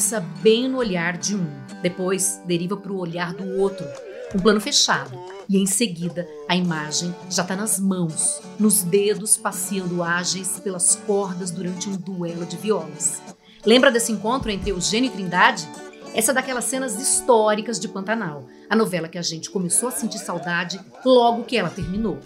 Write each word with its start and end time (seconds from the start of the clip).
começa 0.00 0.20
bem 0.40 0.66
no 0.66 0.78
olhar 0.78 1.18
de 1.18 1.36
um, 1.36 1.46
depois 1.82 2.40
deriva 2.46 2.74
para 2.74 2.90
o 2.90 2.98
olhar 2.98 3.34
do 3.34 3.60
outro. 3.60 3.86
Um 4.34 4.38
plano 4.38 4.58
fechado. 4.58 5.10
E 5.46 5.58
em 5.58 5.66
seguida, 5.66 6.26
a 6.48 6.56
imagem 6.56 7.14
já 7.28 7.42
está 7.42 7.54
nas 7.54 7.78
mãos, 7.78 8.40
nos 8.58 8.82
dedos 8.82 9.36
passeando 9.36 10.02
ágeis 10.02 10.58
pelas 10.58 10.96
cordas 11.06 11.50
durante 11.50 11.86
um 11.86 11.96
duelo 11.98 12.46
de 12.46 12.56
violas. 12.56 13.20
Lembra 13.66 13.90
desse 13.90 14.10
encontro 14.10 14.50
entre 14.50 14.70
Eugênio 14.70 15.10
e 15.10 15.12
Trindade? 15.12 15.68
Essa 16.14 16.30
é 16.30 16.34
daquelas 16.34 16.64
cenas 16.64 16.98
históricas 16.98 17.78
de 17.78 17.86
Pantanal, 17.86 18.46
a 18.70 18.74
novela 18.74 19.06
que 19.06 19.18
a 19.18 19.22
gente 19.22 19.50
começou 19.50 19.90
a 19.90 19.92
sentir 19.92 20.18
saudade 20.18 20.80
logo 21.04 21.44
que 21.44 21.58
ela 21.58 21.68
terminou. 21.68 22.18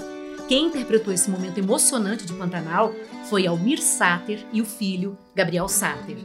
Quem 0.46 0.66
interpretou 0.66 1.12
esse 1.12 1.30
momento 1.30 1.56
emocionante 1.56 2.26
de 2.26 2.34
Pantanal 2.34 2.94
foi 3.30 3.46
Almir 3.46 3.80
Sater 3.80 4.44
e 4.52 4.60
o 4.60 4.66
filho 4.66 5.16
Gabriel 5.34 5.68
Sater. 5.68 6.18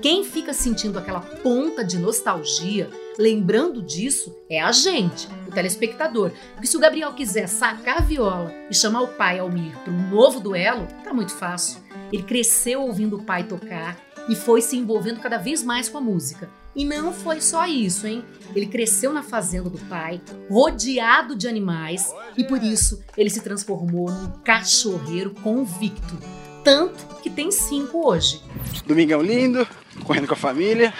Quem 0.00 0.22
fica 0.22 0.52
sentindo 0.52 0.96
aquela 0.96 1.20
ponta 1.20 1.84
de 1.84 1.98
nostalgia, 1.98 2.88
lembrando 3.18 3.82
disso, 3.82 4.32
é 4.48 4.60
a 4.60 4.70
gente, 4.70 5.26
o 5.48 5.50
telespectador. 5.50 6.30
Porque 6.52 6.68
se 6.68 6.76
o 6.76 6.80
Gabriel 6.80 7.12
quiser 7.14 7.48
sacar 7.48 7.98
a 7.98 8.02
viola 8.02 8.54
e 8.70 8.74
chamar 8.74 9.02
o 9.02 9.08
pai 9.08 9.40
Almir 9.40 9.76
para 9.82 9.92
um 9.92 10.08
novo 10.08 10.38
duelo, 10.38 10.86
tá 11.02 11.12
muito 11.12 11.32
fácil. 11.32 11.80
Ele 12.12 12.22
cresceu 12.22 12.82
ouvindo 12.82 13.16
o 13.16 13.24
pai 13.24 13.42
tocar 13.42 13.96
e 14.28 14.34
foi 14.34 14.62
se 14.62 14.76
envolvendo 14.76 15.20
cada 15.20 15.38
vez 15.38 15.62
mais 15.62 15.88
com 15.88 15.98
a 15.98 16.00
música. 16.00 16.48
E 16.74 16.84
não 16.84 17.12
foi 17.12 17.40
só 17.40 17.66
isso, 17.66 18.06
hein? 18.06 18.24
Ele 18.54 18.66
cresceu 18.66 19.12
na 19.12 19.22
fazenda 19.22 19.70
do 19.70 19.78
pai, 19.78 20.20
rodeado 20.50 21.36
de 21.36 21.46
animais, 21.46 22.12
e 22.36 22.42
por 22.42 22.62
isso 22.62 23.00
ele 23.16 23.30
se 23.30 23.40
transformou 23.40 24.10
num 24.10 24.30
cachorreiro 24.42 25.30
convicto. 25.42 26.18
Tanto 26.64 27.06
que 27.22 27.30
tem 27.30 27.50
cinco 27.52 28.08
hoje. 28.08 28.42
Domingão 28.86 29.22
lindo, 29.22 29.66
correndo 30.04 30.26
com 30.26 30.34
a 30.34 30.36
família. 30.36 30.92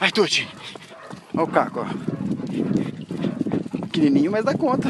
Ai, 0.00 0.10
Tuti. 0.10 0.48
Olha 1.34 1.44
o 1.44 1.48
caco, 1.48 1.80
ó. 1.80 1.86
Pequenininho, 3.86 4.30
mas 4.30 4.44
dá 4.44 4.54
conta. 4.54 4.88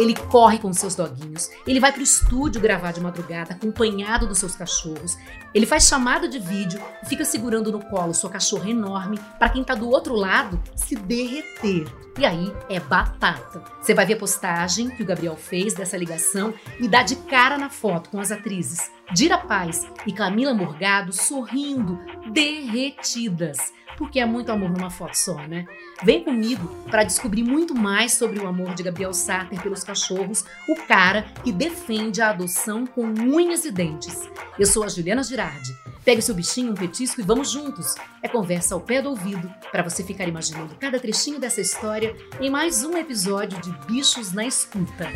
Ele 0.00 0.14
corre 0.14 0.58
com 0.58 0.72
seus 0.72 0.94
doguinhos, 0.94 1.50
ele 1.66 1.78
vai 1.78 1.92
pro 1.92 2.02
estúdio 2.02 2.58
gravar 2.58 2.90
de 2.90 3.02
madrugada 3.02 3.52
acompanhado 3.52 4.26
dos 4.26 4.38
seus 4.38 4.56
cachorros. 4.56 5.18
Ele 5.54 5.66
faz 5.66 5.86
chamada 5.86 6.26
de 6.26 6.38
vídeo 6.38 6.80
e 7.02 7.06
fica 7.06 7.22
segurando 7.22 7.70
no 7.70 7.84
colo 7.84 8.14
sua 8.14 8.30
cachorra 8.30 8.70
enorme 8.70 9.20
para 9.38 9.50
quem 9.50 9.62
tá 9.62 9.74
do 9.74 9.90
outro 9.90 10.14
lado 10.14 10.58
se 10.74 10.96
derreter. 10.96 11.86
E 12.18 12.24
aí 12.24 12.50
é 12.70 12.80
batata. 12.80 13.62
Você 13.80 13.92
vai 13.92 14.06
ver 14.06 14.14
a 14.14 14.18
postagem 14.18 14.88
que 14.88 15.02
o 15.02 15.06
Gabriel 15.06 15.36
fez 15.36 15.74
dessa 15.74 15.98
ligação 15.98 16.54
e 16.78 16.88
dá 16.88 17.02
de 17.02 17.16
cara 17.16 17.58
na 17.58 17.68
foto 17.68 18.08
com 18.08 18.18
as 18.18 18.32
atrizes 18.32 18.90
Dira 19.12 19.38
Paz 19.38 19.86
e 20.06 20.12
Camila 20.12 20.54
Morgado 20.54 21.12
sorrindo, 21.12 21.98
derretidas 22.32 23.72
porque 24.00 24.18
é 24.18 24.24
muito 24.24 24.50
amor 24.50 24.70
numa 24.70 24.88
foto 24.88 25.14
só, 25.14 25.34
né? 25.46 25.66
Vem 26.02 26.24
comigo 26.24 26.66
para 26.90 27.04
descobrir 27.04 27.42
muito 27.42 27.74
mais 27.74 28.14
sobre 28.14 28.38
o 28.38 28.46
amor 28.46 28.74
de 28.74 28.82
Gabriel 28.82 29.12
Sarter 29.12 29.60
pelos 29.60 29.84
cachorros, 29.84 30.42
o 30.66 30.74
cara 30.74 31.26
que 31.44 31.52
defende 31.52 32.22
a 32.22 32.30
adoção 32.30 32.86
com 32.86 33.02
unhas 33.02 33.66
e 33.66 33.70
dentes. 33.70 34.26
Eu 34.58 34.64
sou 34.64 34.84
a 34.84 34.88
Juliana 34.88 35.22
Girardi. 35.22 35.76
Pegue 36.02 36.22
seu 36.22 36.34
bichinho, 36.34 36.72
um 36.72 36.76
petisco 36.76 37.20
e 37.20 37.24
vamos 37.24 37.50
juntos. 37.50 37.94
É 38.22 38.28
conversa 38.28 38.74
ao 38.74 38.80
pé 38.80 39.02
do 39.02 39.10
ouvido 39.10 39.52
para 39.70 39.82
você 39.82 40.02
ficar 40.02 40.26
imaginando 40.26 40.74
cada 40.76 40.98
trechinho 40.98 41.38
dessa 41.38 41.60
história 41.60 42.16
em 42.40 42.48
mais 42.48 42.82
um 42.82 42.96
episódio 42.96 43.60
de 43.60 43.70
Bichos 43.86 44.32
na 44.32 44.46
Escuta. 44.46 45.10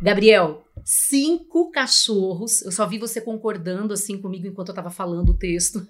Gabriel, 0.00 0.64
cinco 0.84 1.70
cachorros. 1.72 2.62
Eu 2.62 2.70
só 2.70 2.86
vi 2.86 2.98
você 2.98 3.20
concordando 3.20 3.92
assim 3.92 4.20
comigo 4.20 4.46
enquanto 4.46 4.68
eu 4.68 4.74
tava 4.74 4.90
falando 4.90 5.30
o 5.30 5.36
texto. 5.36 5.84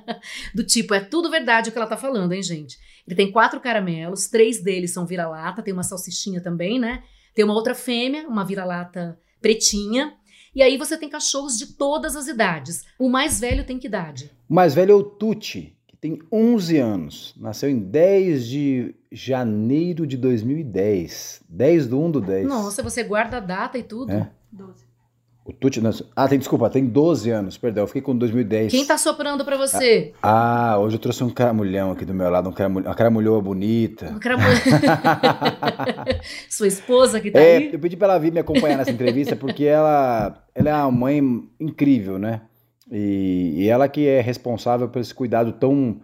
Do 0.54 0.62
tipo, 0.62 0.92
é 0.92 1.00
tudo 1.00 1.30
verdade 1.30 1.70
o 1.70 1.72
que 1.72 1.78
ela 1.78 1.86
tá 1.86 1.96
falando, 1.96 2.32
hein, 2.32 2.42
gente? 2.42 2.78
Ele 3.06 3.16
tem 3.16 3.32
quatro 3.32 3.58
caramelos, 3.60 4.28
três 4.28 4.62
deles 4.62 4.92
são 4.92 5.06
vira-lata, 5.06 5.62
tem 5.62 5.72
uma 5.72 5.82
salsichinha 5.82 6.42
também, 6.42 6.78
né? 6.78 7.02
Tem 7.34 7.44
uma 7.44 7.54
outra 7.54 7.74
fêmea, 7.74 8.28
uma 8.28 8.44
vira-lata 8.44 9.18
pretinha. 9.40 10.14
E 10.54 10.62
aí 10.62 10.76
você 10.76 10.96
tem 10.96 11.08
cachorros 11.08 11.56
de 11.56 11.74
todas 11.74 12.14
as 12.14 12.28
idades. 12.28 12.84
O 12.98 13.08
mais 13.08 13.40
velho 13.40 13.64
tem 13.64 13.78
que 13.78 13.86
idade? 13.86 14.30
O 14.48 14.54
mais 14.54 14.74
velho 14.74 14.92
é 14.92 14.94
o 14.94 15.02
Tuti, 15.02 15.76
tem 16.04 16.18
11 16.30 16.76
anos. 16.76 17.34
Nasceu 17.34 17.70
em 17.70 17.78
10 17.78 18.46
de 18.46 18.94
janeiro 19.10 20.06
de 20.06 20.18
2010. 20.18 21.40
10 21.48 21.86
do 21.86 21.98
1 21.98 22.10
do 22.10 22.20
10. 22.20 22.46
Nossa, 22.46 22.82
você 22.82 23.02
guarda 23.02 23.38
a 23.38 23.40
data 23.40 23.78
e 23.78 23.82
tudo? 23.82 24.12
É. 24.12 24.30
12. 24.52 24.84
O 25.46 25.52
Tuti, 25.54 25.80
ah, 26.14 26.28
tem, 26.28 26.38
desculpa, 26.38 26.68
tem 26.68 26.86
12 26.86 27.30
anos, 27.30 27.56
perdão, 27.56 27.84
eu 27.84 27.86
fiquei 27.86 28.02
com 28.02 28.16
2010. 28.16 28.70
Quem 28.70 28.86
tá 28.86 28.98
soprando 28.98 29.46
pra 29.46 29.56
você? 29.56 30.12
Ah, 30.22 30.72
ah 30.72 30.78
hoje 30.78 30.96
eu 30.96 31.00
trouxe 31.00 31.24
um 31.24 31.30
caramulhão 31.30 31.92
aqui 31.92 32.04
do 32.04 32.12
meu 32.12 32.28
lado, 32.28 32.50
um 32.50 32.52
caramulhão, 32.52 32.90
uma 32.90 32.94
caramulhoa 32.94 33.40
bonita. 33.40 34.10
Um 34.10 34.18
caramulhão. 34.18 34.52
Sua 36.48 36.66
esposa 36.66 37.18
que 37.18 37.30
tá 37.30 37.40
é, 37.40 37.56
aí? 37.56 37.72
eu 37.72 37.78
pedi 37.78 37.96
pra 37.96 38.08
ela 38.08 38.18
vir 38.18 38.32
me 38.32 38.40
acompanhar 38.40 38.76
nessa 38.76 38.90
entrevista, 38.90 39.36
porque 39.36 39.64
ela, 39.64 40.44
ela 40.54 40.68
é 40.68 40.74
uma 40.74 40.90
mãe 40.90 41.48
incrível, 41.58 42.18
né? 42.18 42.42
E, 42.90 43.54
e 43.56 43.68
ela 43.68 43.88
que 43.88 44.06
é 44.06 44.20
responsável 44.20 44.88
por 44.88 45.00
esse 45.00 45.14
cuidado 45.14 45.52
tão 45.52 46.00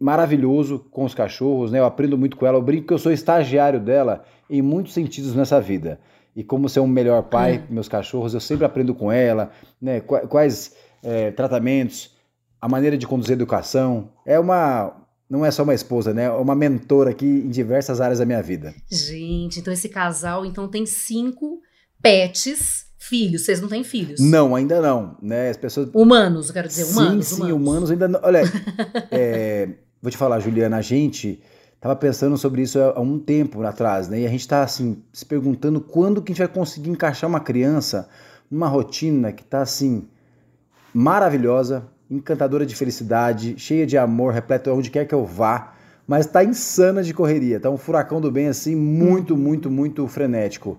maravilhoso 0.00 0.78
com 0.90 1.04
os 1.04 1.14
cachorros, 1.14 1.72
né? 1.72 1.80
Eu 1.80 1.84
aprendo 1.84 2.16
muito 2.16 2.36
com 2.36 2.46
ela, 2.46 2.58
eu 2.58 2.62
brinco 2.62 2.86
que 2.86 2.92
eu 2.92 2.98
sou 2.98 3.12
estagiário 3.12 3.80
dela 3.80 4.24
em 4.48 4.62
muitos 4.62 4.94
sentidos 4.94 5.34
nessa 5.34 5.60
vida 5.60 5.98
e 6.36 6.42
como 6.42 6.68
ser 6.68 6.80
um 6.80 6.86
melhor 6.86 7.24
pai 7.24 7.58
para 7.58 7.72
meus 7.72 7.88
cachorros. 7.88 8.34
Eu 8.34 8.40
sempre 8.40 8.64
aprendo 8.64 8.94
com 8.94 9.10
ela, 9.10 9.50
né? 9.80 10.00
Quais 10.00 10.74
é, 11.02 11.30
tratamentos, 11.30 12.14
a 12.60 12.68
maneira 12.68 12.96
de 12.96 13.06
conduzir 13.06 13.32
a 13.32 13.34
educação. 13.34 14.10
É 14.26 14.38
uma. 14.38 15.00
Não 15.28 15.44
é 15.44 15.50
só 15.50 15.62
uma 15.62 15.74
esposa, 15.74 16.12
né? 16.12 16.24
É 16.24 16.30
uma 16.30 16.54
mentora 16.54 17.10
aqui 17.10 17.26
em 17.26 17.48
diversas 17.48 18.00
áreas 18.00 18.18
da 18.18 18.26
minha 18.26 18.42
vida. 18.42 18.74
Gente, 18.90 19.60
então 19.60 19.72
esse 19.72 19.88
casal 19.88 20.44
então 20.44 20.68
tem 20.68 20.86
cinco 20.86 21.60
pets 22.02 22.86
filhos. 23.08 23.44
Vocês 23.44 23.60
não 23.60 23.68
têm 23.68 23.84
filhos? 23.84 24.20
Não, 24.20 24.54
ainda 24.54 24.80
não, 24.80 25.16
né? 25.20 25.50
As 25.50 25.56
pessoas 25.56 25.88
humanos, 25.94 26.48
eu 26.48 26.54
quero 26.54 26.68
dizer, 26.68 26.84
humanos. 26.84 27.26
Sim, 27.26 27.34
sim, 27.36 27.42
humanos, 27.42 27.68
humanos 27.68 27.90
ainda 27.90 28.08
não. 28.08 28.20
Olha, 28.22 28.42
é, 29.10 29.68
vou 30.00 30.10
te 30.10 30.16
falar, 30.16 30.40
Juliana, 30.40 30.78
a 30.78 30.82
gente 30.82 31.42
Tava 31.84 31.96
pensando 31.96 32.38
sobre 32.38 32.62
isso 32.62 32.80
há 32.80 32.98
um 32.98 33.18
tempo 33.18 33.62
atrás, 33.62 34.08
né? 34.08 34.20
E 34.20 34.26
a 34.26 34.30
gente 34.30 34.40
está 34.40 34.62
assim 34.62 35.02
se 35.12 35.22
perguntando 35.22 35.82
quando 35.82 36.22
que 36.22 36.32
a 36.32 36.34
gente 36.34 36.42
vai 36.42 36.48
conseguir 36.48 36.88
encaixar 36.88 37.28
uma 37.28 37.40
criança 37.40 38.08
numa 38.50 38.66
rotina 38.66 39.30
que 39.32 39.42
está 39.42 39.60
assim 39.60 40.08
maravilhosa, 40.94 41.86
encantadora 42.10 42.64
de 42.64 42.74
felicidade, 42.74 43.56
cheia 43.58 43.86
de 43.86 43.98
amor, 43.98 44.32
repleta 44.32 44.72
onde 44.72 44.90
quer 44.90 45.04
que 45.06 45.14
eu 45.14 45.26
vá, 45.26 45.74
mas 46.06 46.24
está 46.24 46.42
insana 46.42 47.02
de 47.02 47.12
correria, 47.12 47.60
tá 47.60 47.68
um 47.68 47.76
furacão 47.76 48.18
do 48.18 48.32
bem 48.32 48.48
assim 48.48 48.74
muito, 48.74 49.36
muito, 49.36 49.70
muito 49.70 50.08
frenético. 50.08 50.78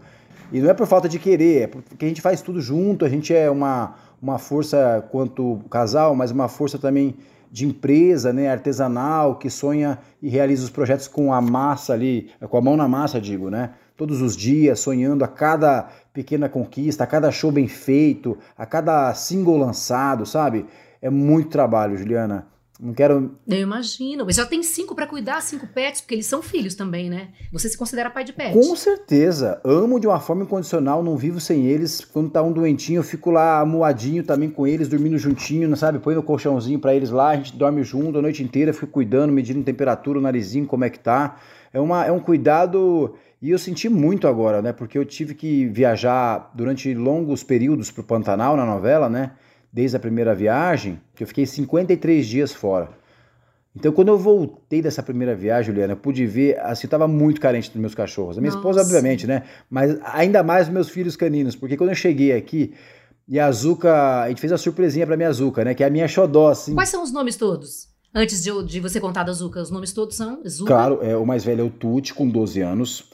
E 0.52 0.60
não 0.62 0.70
é 0.70 0.74
por 0.74 0.88
falta 0.88 1.10
de 1.10 1.20
querer, 1.20 1.62
é 1.64 1.68
porque 1.68 2.06
a 2.06 2.08
gente 2.08 2.22
faz 2.22 2.42
tudo 2.42 2.62
junto, 2.62 3.04
a 3.04 3.10
gente 3.10 3.34
é 3.34 3.50
uma, 3.50 3.96
uma 4.22 4.38
força 4.38 5.06
quanto 5.12 5.60
casal, 5.70 6.16
mas 6.16 6.32
uma 6.32 6.48
força 6.48 6.78
também 6.78 7.16
de 7.52 7.66
empresa, 7.66 8.34
né, 8.34 8.50
artesanal, 8.50 9.36
que 9.36 9.50
sonha 9.50 9.98
e 10.22 10.30
realiza 10.30 10.64
os 10.64 10.70
projetos 10.70 11.08
com 11.08 11.34
a 11.34 11.40
massa 11.40 11.94
ali, 11.94 12.30
com 12.50 12.58
a 12.58 12.62
mão 12.62 12.76
na 12.76 12.88
massa, 12.88 13.20
digo, 13.22 13.50
né? 13.50 13.72
Todos 13.96 14.22
os 14.22 14.36
dias, 14.36 14.80
sonhando 14.82 15.24
a 15.24 15.28
cada 15.28 15.88
pequena 16.12 16.50
conquista, 16.50 17.06
a 17.06 17.08
cada 17.08 17.32
show 17.32 17.52
bem 17.52 17.68
feito, 17.68 18.38
a 18.58 18.66
cada 18.66 19.14
single 19.14 19.58
lançado, 19.58 20.26
sabe? 20.26 20.66
É 21.02 21.10
muito 21.10 21.50
trabalho, 21.50 21.98
Juliana. 21.98 22.46
Não 22.80 22.94
quero. 22.94 23.38
Eu 23.48 23.60
imagino. 23.60 24.26
Mas 24.26 24.36
já 24.36 24.46
tem 24.46 24.62
cinco 24.62 24.94
para 24.94 25.08
cuidar, 25.08 25.42
cinco 25.42 25.66
pets, 25.66 26.02
porque 26.02 26.16
eles 26.16 26.26
são 26.26 26.42
filhos 26.42 26.76
também, 26.76 27.10
né? 27.10 27.30
Você 27.52 27.70
se 27.70 27.78
considera 27.78 28.10
pai 28.10 28.26
de 28.26 28.34
pet? 28.34 28.54
Com 28.54 28.76
certeza. 28.76 29.62
Amo 29.64 30.00
de 30.00 30.08
uma 30.08 30.20
forma 30.20 30.44
incondicional, 30.44 31.02
não 31.02 31.16
vivo 31.16 31.40
sem 31.40 31.68
eles. 31.68 32.04
Quando 32.04 32.30
tá 32.30 32.44
um 32.44 32.52
doentinho, 32.52 33.00
eu 33.00 33.04
fico 33.04 33.32
lá 33.32 33.62
amuadinho 33.62 34.24
também 34.24 34.50
com 34.50 34.68
eles, 34.68 34.90
dormindo 34.90 35.18
juntinho, 35.18 35.70
não 35.70 35.78
sabe? 35.78 36.00
Põe 36.00 36.16
no 36.16 36.24
colchãozinho 36.24 36.78
para 36.78 36.94
eles 36.94 37.12
lá, 37.12 37.30
a 37.30 37.36
gente 37.38 37.56
dorme 37.56 37.82
junto 37.82 38.20
a 38.20 38.22
noite 38.22 38.44
inteira, 38.44 38.74
fico 38.74 38.88
cuidando, 38.88 39.32
medindo 39.32 39.64
temperatura, 39.64 40.20
o 40.20 40.22
narizinho, 40.22 40.66
como 40.66 40.84
é 40.84 40.90
que 40.90 41.00
tá. 41.00 41.38
É, 41.72 41.80
uma, 41.80 42.06
é 42.06 42.12
um 42.12 42.20
cuidado. 42.20 43.16
E 43.42 43.52
eu 43.52 43.60
senti 43.60 43.88
muito 43.88 44.28
agora, 44.28 44.62
né? 44.62 44.74
Porque 44.74 44.98
eu 44.98 45.06
tive 45.06 45.34
que 45.34 45.66
viajar 45.68 46.52
durante 46.54 46.94
longos 46.94 47.42
períodos 47.42 47.90
pro 47.90 48.04
Pantanal 48.04 48.58
na 48.58 48.66
novela, 48.66 49.08
né? 49.08 49.32
Desde 49.76 49.98
a 49.98 50.00
primeira 50.00 50.34
viagem, 50.34 51.02
que 51.14 51.22
eu 51.22 51.28
fiquei 51.28 51.46
53 51.46 52.26
dias 52.26 52.54
fora. 52.54 52.92
Então, 53.76 53.92
quando 53.92 54.08
eu 54.08 54.18
voltei 54.18 54.82
dessa 54.82 55.04
primeira 55.04 55.36
viagem, 55.36 55.66
Juliana, 55.66 55.92
eu 55.92 55.98
pude 55.98 56.26
ver, 56.26 56.58
assim, 56.62 56.86
eu 56.86 56.88
estava 56.88 57.10
muito 57.10 57.42
carente 57.42 57.70
dos 57.70 57.82
meus 57.82 57.94
cachorros. 57.94 58.38
A 58.38 58.42
minha 58.42 58.54
Nossa. 58.54 58.60
esposa, 58.60 58.80
obviamente, 58.80 59.28
né? 59.28 59.44
Mas 59.70 60.00
ainda 60.02 60.42
mais 60.42 60.68
os 60.68 60.74
meus 60.74 60.88
filhos 60.88 61.18
caninos, 61.18 61.58
porque 61.58 61.76
quando 61.76 61.90
eu 61.90 61.96
cheguei 61.96 62.32
aqui, 62.32 62.74
e 63.28 63.38
a 63.38 63.48
Azuca, 63.48 64.22
a 64.22 64.30
gente 64.30 64.40
fez 64.40 64.54
a 64.54 64.58
surpresinha 64.58 65.06
pra 65.06 65.18
minha 65.18 65.28
Azuca, 65.28 65.66
né? 65.66 65.74
Que 65.74 65.84
é 65.84 65.88
a 65.88 65.90
minha 65.90 66.08
xodó, 66.08 66.52
assim. 66.52 66.74
Quais 66.74 66.88
são 66.88 67.04
os 67.04 67.12
nomes 67.12 67.36
todos? 67.36 67.90
Antes 68.14 68.42
de, 68.42 68.64
de 68.64 68.80
você 68.80 69.02
contar 69.02 69.24
da 69.24 69.32
Azuca, 69.32 69.62
os 69.62 69.70
nomes 69.70 69.92
todos 69.92 70.16
são 70.16 70.42
Azuca? 70.46 70.72
Claro, 70.72 71.00
é, 71.02 71.18
o 71.18 71.26
mais 71.26 71.44
velho 71.44 71.60
é 71.60 71.64
o 71.66 71.70
Tuti, 71.70 72.14
com 72.14 72.30
12 72.30 72.62
anos. 72.62 73.12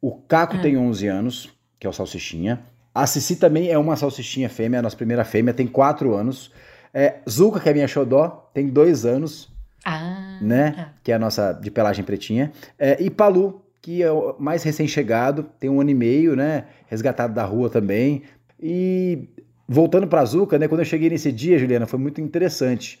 O 0.00 0.12
Caco 0.14 0.54
é. 0.54 0.60
tem 0.60 0.78
11 0.78 1.08
anos, 1.08 1.50
que 1.80 1.86
é 1.86 1.90
o 1.90 1.92
Salsichinha. 1.92 2.64
A 2.96 3.06
Cici 3.06 3.36
também 3.36 3.68
é 3.70 3.76
uma 3.76 3.94
salsichinha 3.94 4.48
fêmea, 4.48 4.78
a 4.78 4.82
nossa 4.82 4.96
primeira 4.96 5.22
fêmea, 5.22 5.52
tem 5.52 5.66
quatro 5.66 6.14
anos. 6.14 6.50
É, 6.94 7.16
Zuka, 7.28 7.60
que 7.60 7.68
é 7.68 7.74
minha 7.74 7.86
xodó, 7.86 8.48
tem 8.54 8.68
dois 8.68 9.04
anos, 9.04 9.50
Ah, 9.84 10.38
né? 10.40 10.70
tá. 10.72 10.92
Que 11.04 11.12
é 11.12 11.14
a 11.14 11.18
nossa 11.18 11.52
de 11.52 11.70
pelagem 11.70 12.02
pretinha. 12.02 12.52
É, 12.78 12.96
e 13.02 13.10
Palu, 13.10 13.60
que 13.82 14.02
é 14.02 14.10
o 14.10 14.34
mais 14.38 14.62
recém-chegado, 14.62 15.42
tem 15.60 15.68
um 15.68 15.78
ano 15.78 15.90
e 15.90 15.94
meio, 15.94 16.34
né? 16.34 16.64
Resgatado 16.86 17.34
da 17.34 17.44
rua 17.44 17.68
também. 17.68 18.22
E 18.58 19.28
voltando 19.68 20.06
pra 20.06 20.24
Zuka, 20.24 20.58
né? 20.58 20.66
Quando 20.66 20.80
eu 20.80 20.86
cheguei 20.86 21.10
nesse 21.10 21.30
dia, 21.30 21.58
Juliana, 21.58 21.86
foi 21.86 21.98
muito 21.98 22.18
interessante. 22.22 22.98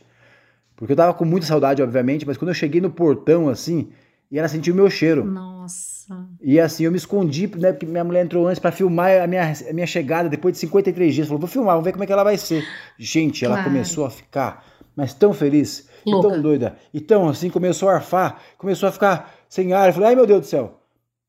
Porque 0.76 0.92
eu 0.92 0.96
tava 0.96 1.14
com 1.14 1.24
muita 1.24 1.46
saudade, 1.46 1.82
obviamente, 1.82 2.26
mas 2.26 2.36
quando 2.36 2.50
eu 2.50 2.54
cheguei 2.54 2.82
no 2.82 2.90
portão, 2.90 3.48
assim, 3.48 3.88
e 4.30 4.38
ela 4.38 4.46
sentiu 4.46 4.74
o 4.74 4.76
meu 4.76 4.90
cheiro. 4.90 5.24
Nossa. 5.24 5.95
E 6.42 6.60
assim, 6.60 6.84
eu 6.84 6.90
me 6.90 6.96
escondi, 6.96 7.50
né? 7.56 7.72
Porque 7.72 7.86
minha 7.86 8.04
mulher 8.04 8.24
entrou 8.24 8.46
antes 8.46 8.58
pra 8.58 8.70
filmar 8.70 9.22
a 9.22 9.26
minha, 9.26 9.52
a 9.68 9.72
minha 9.72 9.86
chegada 9.86 10.28
depois 10.28 10.54
de 10.54 10.60
53 10.60 11.14
dias. 11.14 11.26
Falou, 11.26 11.40
vou 11.40 11.48
filmar, 11.48 11.72
vamos 11.74 11.84
ver 11.84 11.92
como 11.92 12.04
é 12.04 12.06
que 12.06 12.12
ela 12.12 12.22
vai 12.24 12.36
ser. 12.36 12.64
Gente, 12.98 13.44
ela 13.44 13.56
Claro. 13.56 13.70
começou 13.70 14.04
a 14.06 14.10
ficar, 14.10 14.64
mas 14.94 15.12
tão 15.14 15.32
feliz, 15.32 15.88
e 16.06 16.10
Louca. 16.12 16.28
tão 16.28 16.40
doida. 16.42 16.76
E 16.94 17.00
tão 17.00 17.28
assim, 17.28 17.50
começou 17.50 17.88
a 17.88 17.94
arfar, 17.96 18.40
começou 18.58 18.88
a 18.88 18.92
ficar 18.92 19.34
sem 19.48 19.72
ar. 19.72 19.88
Eu 19.88 19.92
falei, 19.94 20.10
ai 20.10 20.14
meu 20.14 20.26
Deus 20.26 20.40
do 20.42 20.46
céu. 20.46 20.80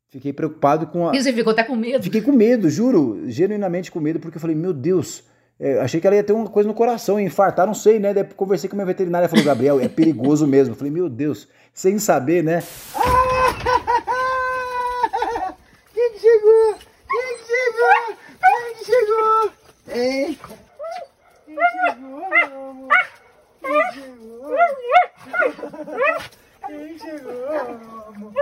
Fiquei 0.10 0.32
preocupado 0.32 0.88
com 0.88 1.08
a. 1.10 1.16
E 1.16 1.22
você 1.22 1.34
ficou 1.34 1.52
até 1.52 1.64
com 1.64 1.76
medo. 1.76 2.04
Fiquei 2.04 2.22
com 2.22 2.32
medo, 2.32 2.70
juro, 2.70 3.24
genuinamente 3.28 3.92
com 3.92 4.00
medo, 4.00 4.20
porque 4.20 4.38
eu 4.38 4.42
falei, 4.42 4.56
meu 4.56 4.72
Deus. 4.74 5.24
é, 5.60 5.80
achei 5.82 6.00
que 6.00 6.06
ela 6.08 6.16
ia 6.16 6.24
ter 6.24 6.34
uma 6.34 6.48
coisa 6.48 6.68
no 6.68 6.74
coração, 6.76 7.20
infartar, 7.20 7.66
não 7.68 7.74
sei, 7.74 8.00
né? 8.00 8.14
Daí 8.14 8.24
conversei 8.24 8.70
com 8.70 8.76
a 8.76 8.78
minha 8.78 8.86
veterinária, 8.86 9.28
falou, 9.28 9.44
Gabriel, 9.44 9.80
é 9.82 9.88
perigoso 9.90 10.46
mesmo. 10.48 10.74
Eu 10.74 10.78
falei, 10.78 10.94
meu 10.94 11.10
Deus, 11.10 11.48
sem 11.74 11.98
saber, 12.00 12.44
né? 12.44 12.62
Quem 15.94 16.12
que 16.14 16.20
chegou? 16.20 16.76
Quem 17.10 17.38
que 17.38 18.86
chegou? 18.86 19.52
Quem 19.86 19.86
que 19.86 19.87
Quem 19.98 20.38
chegou, 20.38 20.58
meu 21.98 22.70
amor? 22.70 22.88
Quem 23.64 23.82
chegou? 23.94 24.56
Quem 26.68 27.00
chegou, 27.00 27.34
meu 27.80 28.06
amor? 28.08 28.34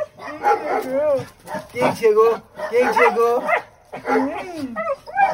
Quem 1.72 1.96
chegou? 1.96 1.96
Quem 1.96 1.96
chegou? 1.96 2.42
Quem 2.70 2.94
chegou? 2.94 3.44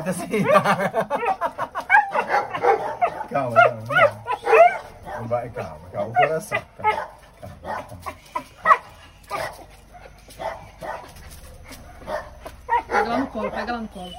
Tá 0.06 0.14
sem 0.14 0.46
ar. 0.52 0.92
Calma, 3.32 3.56
calma, 3.56 3.82
calma. 3.88 4.24
Não 5.18 5.28
vai, 5.28 5.50
calma, 5.50 5.90
calma, 5.92 6.10
o 6.10 6.14
coração. 6.14 6.62
Calma, 6.78 7.10
calma, 7.42 7.58
calma. 7.66 8.02
Pega 12.88 13.10
lá 13.10 13.18
no 13.18 13.28
colo, 13.28 13.50
pega 13.50 13.72
lá 13.72 13.80
no 13.80 13.88
colo. 13.88 14.12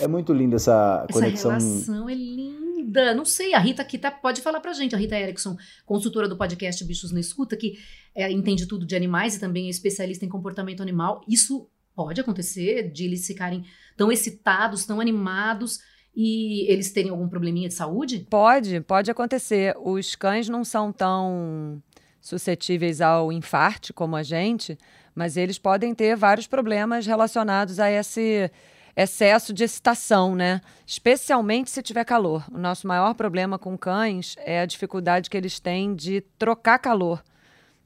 É 0.00 0.06
muito 0.06 0.32
linda 0.32 0.56
essa 0.56 1.04
Essa 1.08 1.18
conexão. 1.18 1.50
relação 1.50 2.08
é 2.08 2.14
linda. 2.14 3.14
Não 3.14 3.24
sei, 3.24 3.54
a 3.54 3.58
Rita 3.58 3.82
aqui 3.82 3.98
tá, 3.98 4.10
pode 4.10 4.40
falar 4.40 4.60
pra 4.60 4.72
gente. 4.72 4.94
A 4.94 4.98
Rita 4.98 5.18
Erickson, 5.18 5.56
consultora 5.86 6.28
do 6.28 6.36
podcast 6.36 6.84
Bichos 6.84 7.12
na 7.12 7.20
Escuta, 7.20 7.56
que 7.56 7.78
é, 8.14 8.30
entende 8.30 8.66
tudo 8.66 8.86
de 8.86 8.94
animais 8.94 9.36
e 9.36 9.40
também 9.40 9.66
é 9.66 9.70
especialista 9.70 10.24
em 10.24 10.28
comportamento 10.28 10.82
animal. 10.82 11.22
Isso 11.28 11.68
pode 11.94 12.20
acontecer 12.20 12.90
de 12.90 13.04
eles 13.04 13.26
ficarem 13.26 13.64
tão 13.96 14.10
excitados, 14.10 14.84
tão 14.84 15.00
animados 15.00 15.80
e 16.14 16.70
eles 16.70 16.92
terem 16.92 17.10
algum 17.10 17.28
probleminha 17.28 17.68
de 17.68 17.74
saúde? 17.74 18.26
Pode, 18.30 18.80
pode 18.82 19.10
acontecer. 19.10 19.74
Os 19.78 20.14
cães 20.14 20.48
não 20.48 20.64
são 20.64 20.92
tão 20.92 21.82
suscetíveis 22.20 23.00
ao 23.00 23.32
infarte 23.32 23.92
como 23.92 24.16
a 24.16 24.22
gente, 24.22 24.78
mas 25.14 25.36
eles 25.36 25.58
podem 25.58 25.94
ter 25.94 26.16
vários 26.16 26.46
problemas 26.46 27.06
relacionados 27.06 27.78
a 27.78 27.90
esse 27.90 28.50
excesso 28.96 29.52
de 29.52 29.64
excitação, 29.64 30.34
né? 30.34 30.60
Especialmente 30.86 31.70
se 31.70 31.82
tiver 31.82 32.04
calor. 32.04 32.44
O 32.52 32.58
nosso 32.58 32.86
maior 32.86 33.14
problema 33.14 33.58
com 33.58 33.76
cães 33.76 34.36
é 34.38 34.60
a 34.60 34.66
dificuldade 34.66 35.28
que 35.28 35.36
eles 35.36 35.58
têm 35.58 35.94
de 35.94 36.20
trocar 36.38 36.78
calor. 36.78 37.22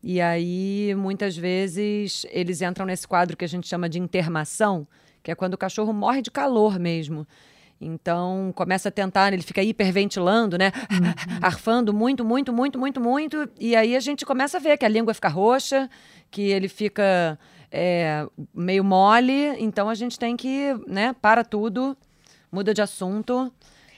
E 0.02 0.20
aí, 0.20 0.94
muitas 0.96 1.36
vezes, 1.36 2.24
eles 2.30 2.62
entram 2.62 2.86
nesse 2.86 3.06
quadro 3.06 3.36
que 3.36 3.44
a 3.44 3.48
gente 3.48 3.66
chama 3.66 3.88
de 3.88 3.98
intermação, 3.98 4.86
que 5.22 5.30
é 5.30 5.34
quando 5.34 5.54
o 5.54 5.58
cachorro 5.58 5.92
morre 5.92 6.22
de 6.22 6.30
calor 6.30 6.78
mesmo. 6.78 7.26
Então, 7.80 8.52
começa 8.54 8.88
a 8.88 8.92
tentar, 8.92 9.32
ele 9.32 9.42
fica 9.42 9.62
hiperventilando, 9.62 10.58
né? 10.58 10.72
Arfando 11.40 11.92
muito, 11.92 12.24
muito, 12.24 12.52
muito, 12.52 12.78
muito, 12.78 13.00
muito. 13.00 13.48
E 13.58 13.74
aí 13.76 13.94
a 13.94 14.00
gente 14.00 14.26
começa 14.26 14.58
a 14.58 14.60
ver 14.60 14.76
que 14.76 14.84
a 14.84 14.88
língua 14.88 15.14
fica 15.14 15.28
roxa, 15.28 15.88
que 16.30 16.42
ele 16.42 16.68
fica 16.68 17.38
é, 17.70 18.26
meio 18.54 18.82
mole. 18.84 19.48
Então, 19.58 19.88
a 19.88 19.94
gente 19.94 20.18
tem 20.18 20.36
que, 20.36 20.74
né? 20.86 21.14
Para 21.20 21.44
tudo, 21.44 21.96
muda 22.50 22.72
de 22.74 22.80
assunto, 22.82 23.52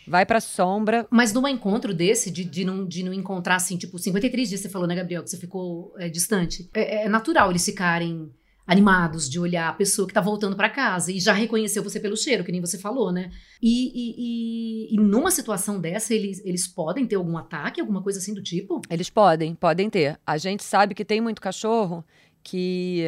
vai 0.06 0.24
pra 0.26 0.40
sombra. 0.40 1.06
Mas 1.10 1.32
num 1.32 1.46
encontro 1.46 1.94
desse, 1.94 2.30
de, 2.30 2.44
de, 2.44 2.64
não, 2.64 2.86
de 2.86 3.02
não 3.02 3.12
encontrar, 3.12 3.56
assim, 3.56 3.76
tipo, 3.76 3.98
53 3.98 4.48
dias 4.48 4.60
você 4.60 4.68
falou, 4.68 4.86
né, 4.88 4.94
Gabriel, 4.94 5.22
que 5.22 5.30
você 5.30 5.36
ficou 5.36 5.92
é, 5.98 6.08
distante. 6.08 6.68
É, 6.74 7.04
é 7.04 7.08
natural 7.08 7.50
eles 7.50 7.64
ficarem 7.64 8.30
animados 8.66 9.28
de 9.28 9.40
olhar 9.40 9.68
a 9.68 9.72
pessoa 9.72 10.06
que 10.06 10.14
tá 10.14 10.20
voltando 10.20 10.54
pra 10.54 10.70
casa 10.70 11.10
e 11.10 11.18
já 11.18 11.32
reconheceu 11.32 11.82
você 11.82 11.98
pelo 11.98 12.16
cheiro, 12.16 12.44
que 12.44 12.52
nem 12.52 12.60
você 12.60 12.78
falou, 12.78 13.10
né? 13.10 13.28
E, 13.60 13.88
e, 13.88 14.14
e- 14.92 14.94
e 14.94 14.96
numa 15.00 15.32
situação 15.32 15.80
dessa, 15.80 16.14
eles, 16.14 16.40
eles 16.44 16.68
podem 16.68 17.04
ter 17.04 17.16
algum 17.16 17.36
ataque, 17.36 17.80
alguma 17.80 18.00
coisa 18.00 18.20
assim 18.20 18.32
do 18.32 18.40
tipo? 18.40 18.80
Eles 18.88 19.10
podem, 19.10 19.56
podem 19.56 19.90
ter. 19.90 20.20
A 20.24 20.38
gente 20.38 20.62
sabe 20.62 20.94
que 20.94 21.04
tem 21.04 21.20
muito 21.20 21.40
cachorro 21.40 22.04
que 22.44 23.04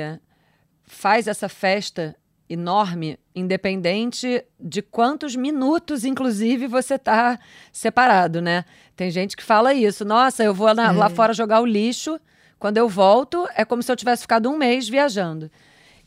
faz 0.94 1.26
essa 1.26 1.48
festa 1.48 2.14
enorme, 2.48 3.18
independente 3.34 4.44
de 4.60 4.82
quantos 4.82 5.34
minutos, 5.34 6.04
inclusive, 6.04 6.66
você 6.66 6.98
tá 6.98 7.38
separado, 7.72 8.42
né? 8.42 8.64
Tem 8.94 9.10
gente 9.10 9.36
que 9.36 9.42
fala 9.42 9.72
isso. 9.72 10.04
Nossa, 10.04 10.44
eu 10.44 10.52
vou 10.54 10.74
na- 10.74 10.90
lá 10.92 11.06
É. 11.06 11.10
fora 11.10 11.32
jogar 11.32 11.60
o 11.60 11.66
lixo. 11.66 12.20
Quando 12.58 12.76
eu 12.76 12.88
volto, 12.88 13.48
é 13.56 13.64
como 13.64 13.82
se 13.82 13.90
eu 13.90 13.96
tivesse 13.96 14.22
ficado 14.22 14.50
um 14.50 14.56
mês 14.58 14.88
viajando. 14.88 15.50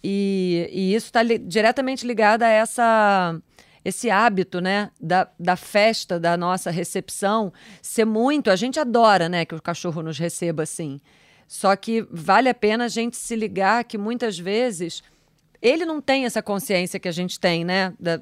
E, 0.04 0.70
e 0.72 0.94
isso 0.94 1.08
está 1.08 1.22
diretamente 1.24 2.06
ligado 2.06 2.44
a 2.44 2.50
essa 2.50 3.36
esse 3.84 4.10
hábito, 4.10 4.60
né, 4.60 4.90
da, 5.00 5.30
da 5.40 5.56
festa, 5.56 6.20
da 6.20 6.36
nossa 6.36 6.72
recepção, 6.72 7.54
ser 7.84 8.04
muito. 8.04 8.50
A 8.50 8.56
gente 8.56 8.80
adora, 8.80 9.30
né, 9.30 9.46
que 9.46 9.54
o 9.54 9.62
cachorro 9.62 10.02
nos 10.02 10.18
receba 10.18 10.64
assim. 10.64 11.00
Só 11.48 11.76
que 11.76 12.06
vale 12.12 12.50
a 12.50 12.54
pena 12.54 12.86
a 12.86 12.88
gente 12.88 13.16
se 13.18 13.36
ligar 13.36 13.84
que 13.84 13.98
muitas 13.98 14.38
vezes 14.38 15.04
ele 15.62 15.86
não 15.86 16.00
tem 16.02 16.26
essa 16.26 16.42
consciência 16.44 17.00
que 17.00 17.08
a 17.08 17.12
gente 17.12 17.40
tem, 17.40 17.64
né, 17.64 17.94
da- 18.00 18.20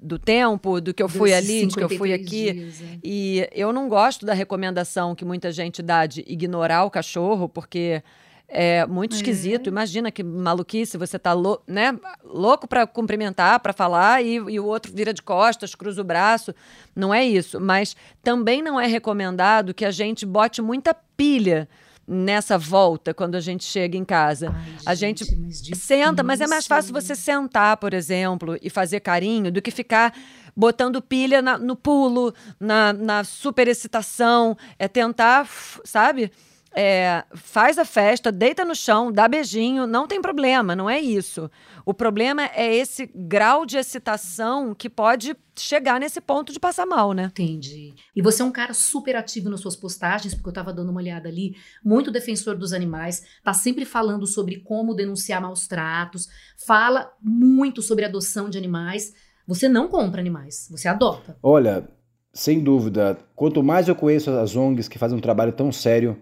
do 0.00 0.18
tempo, 0.18 0.80
do 0.80 0.94
que 0.94 1.02
eu 1.02 1.08
fui 1.08 1.32
ali, 1.34 1.66
de 1.66 1.74
que 1.74 1.82
eu 1.82 1.88
fui 1.88 2.08
53 2.10 2.26
aqui. 2.26 2.52
dias, 2.52 2.80
é. 2.80 2.98
E 3.04 3.48
eu 3.52 3.72
não 3.72 3.88
gosto 3.88 4.24
da 4.24 4.32
recomendação 4.32 5.14
que 5.14 5.24
muita 5.24 5.50
gente 5.52 5.82
dá 5.82 6.06
de 6.06 6.24
ignorar 6.26 6.84
o 6.84 6.90
cachorro, 6.90 7.48
porque 7.48 8.02
é 8.50 8.86
muito 8.86 9.14
esquisito. 9.14 9.66
Imagina 9.68 10.10
que 10.10 10.22
maluquice, 10.22 10.96
você 10.96 11.18
tá 11.18 11.34
lou 11.34 11.62
né, 11.66 11.94
louco 12.24 12.66
para 12.66 12.86
cumprimentar, 12.86 13.60
para 13.60 13.74
falar, 13.74 14.24
e, 14.24 14.36
e 14.36 14.58
o 14.58 14.64
outro 14.64 14.90
vira 14.94 15.12
de 15.12 15.20
costas, 15.20 15.74
cruza 15.74 16.00
o 16.00 16.04
braço. 16.04 16.54
Não 16.96 17.12
é 17.12 17.22
isso. 17.26 17.60
Mas 17.60 17.94
também 18.22 18.62
não 18.62 18.80
é 18.80 18.86
recomendado 18.86 19.74
que 19.74 19.84
a 19.84 19.90
gente 19.90 20.24
bote 20.24 20.62
muita 20.62 20.94
pilha 20.94 21.68
nessa 22.08 22.56
volta 22.56 23.12
quando 23.12 23.34
a 23.34 23.40
gente 23.40 23.64
chega 23.64 23.96
em 23.98 24.04
casa. 24.04 24.48
Ai, 24.54 24.72
a 24.86 24.94
gente 24.94 25.24
mas 25.36 25.60
Senta, 25.78 26.22
mas 26.22 26.40
é 26.40 26.46
mais 26.46 26.66
fácil 26.66 26.92
difícil. 26.94 27.14
você 27.16 27.20
sentar, 27.22 27.76
por 27.76 27.92
exemplo, 27.92 28.56
e 28.62 28.70
fazer 28.70 29.00
carinho 29.00 29.52
do 29.52 29.60
que 29.60 29.70
ficar 29.70 30.14
botando 30.56 31.02
pilha 31.02 31.42
na- 31.42 31.58
no 31.58 31.76
pulo, 31.76 32.34
na, 32.58 32.92
na 32.92 33.22
super 33.24 33.68
excitação. 33.68 34.56
É 34.78 34.88
tentar, 34.88 35.46
sabe? 35.84 36.32
É, 36.80 37.24
faz 37.34 37.76
a 37.76 37.84
festa, 37.84 38.30
deita 38.30 38.64
no 38.64 38.72
chão, 38.72 39.10
dá 39.10 39.26
beijinho, 39.26 39.84
não 39.84 40.06
tem 40.06 40.22
problema, 40.22 40.76
não 40.76 40.88
é 40.88 41.00
isso. 41.00 41.50
O 41.84 41.92
problema 41.92 42.44
é 42.54 42.72
esse 42.72 43.10
grau 43.12 43.66
de 43.66 43.76
excitação 43.76 44.72
que 44.76 44.88
pode 44.88 45.34
chegar 45.58 45.98
nesse 45.98 46.20
ponto 46.20 46.52
de 46.52 46.60
passar 46.60 46.86
mal, 46.86 47.12
né? 47.12 47.32
Entendi. 47.32 47.96
E 48.14 48.22
você 48.22 48.42
é 48.42 48.44
um 48.44 48.52
cara 48.52 48.72
super 48.72 49.16
ativo 49.16 49.50
nas 49.50 49.58
suas 49.58 49.74
postagens, 49.74 50.34
porque 50.34 50.50
eu 50.50 50.52
tava 50.52 50.72
dando 50.72 50.90
uma 50.90 51.00
olhada 51.00 51.28
ali, 51.28 51.56
muito 51.84 52.12
defensor 52.12 52.56
dos 52.56 52.72
animais, 52.72 53.24
tá 53.42 53.52
sempre 53.52 53.84
falando 53.84 54.24
sobre 54.24 54.60
como 54.60 54.94
denunciar 54.94 55.42
maus 55.42 55.66
tratos, 55.66 56.28
fala 56.64 57.10
muito 57.20 57.82
sobre 57.82 58.04
adoção 58.04 58.48
de 58.48 58.56
animais. 58.56 59.12
Você 59.48 59.68
não 59.68 59.88
compra 59.88 60.20
animais, 60.20 60.68
você 60.70 60.86
adota. 60.86 61.36
Olha, 61.42 61.88
sem 62.32 62.62
dúvida, 62.62 63.18
quanto 63.34 63.64
mais 63.64 63.88
eu 63.88 63.96
conheço 63.96 64.30
as 64.30 64.54
ONGs 64.54 64.86
que 64.86 64.96
fazem 64.96 65.18
um 65.18 65.20
trabalho 65.20 65.50
tão 65.50 65.72
sério 65.72 66.16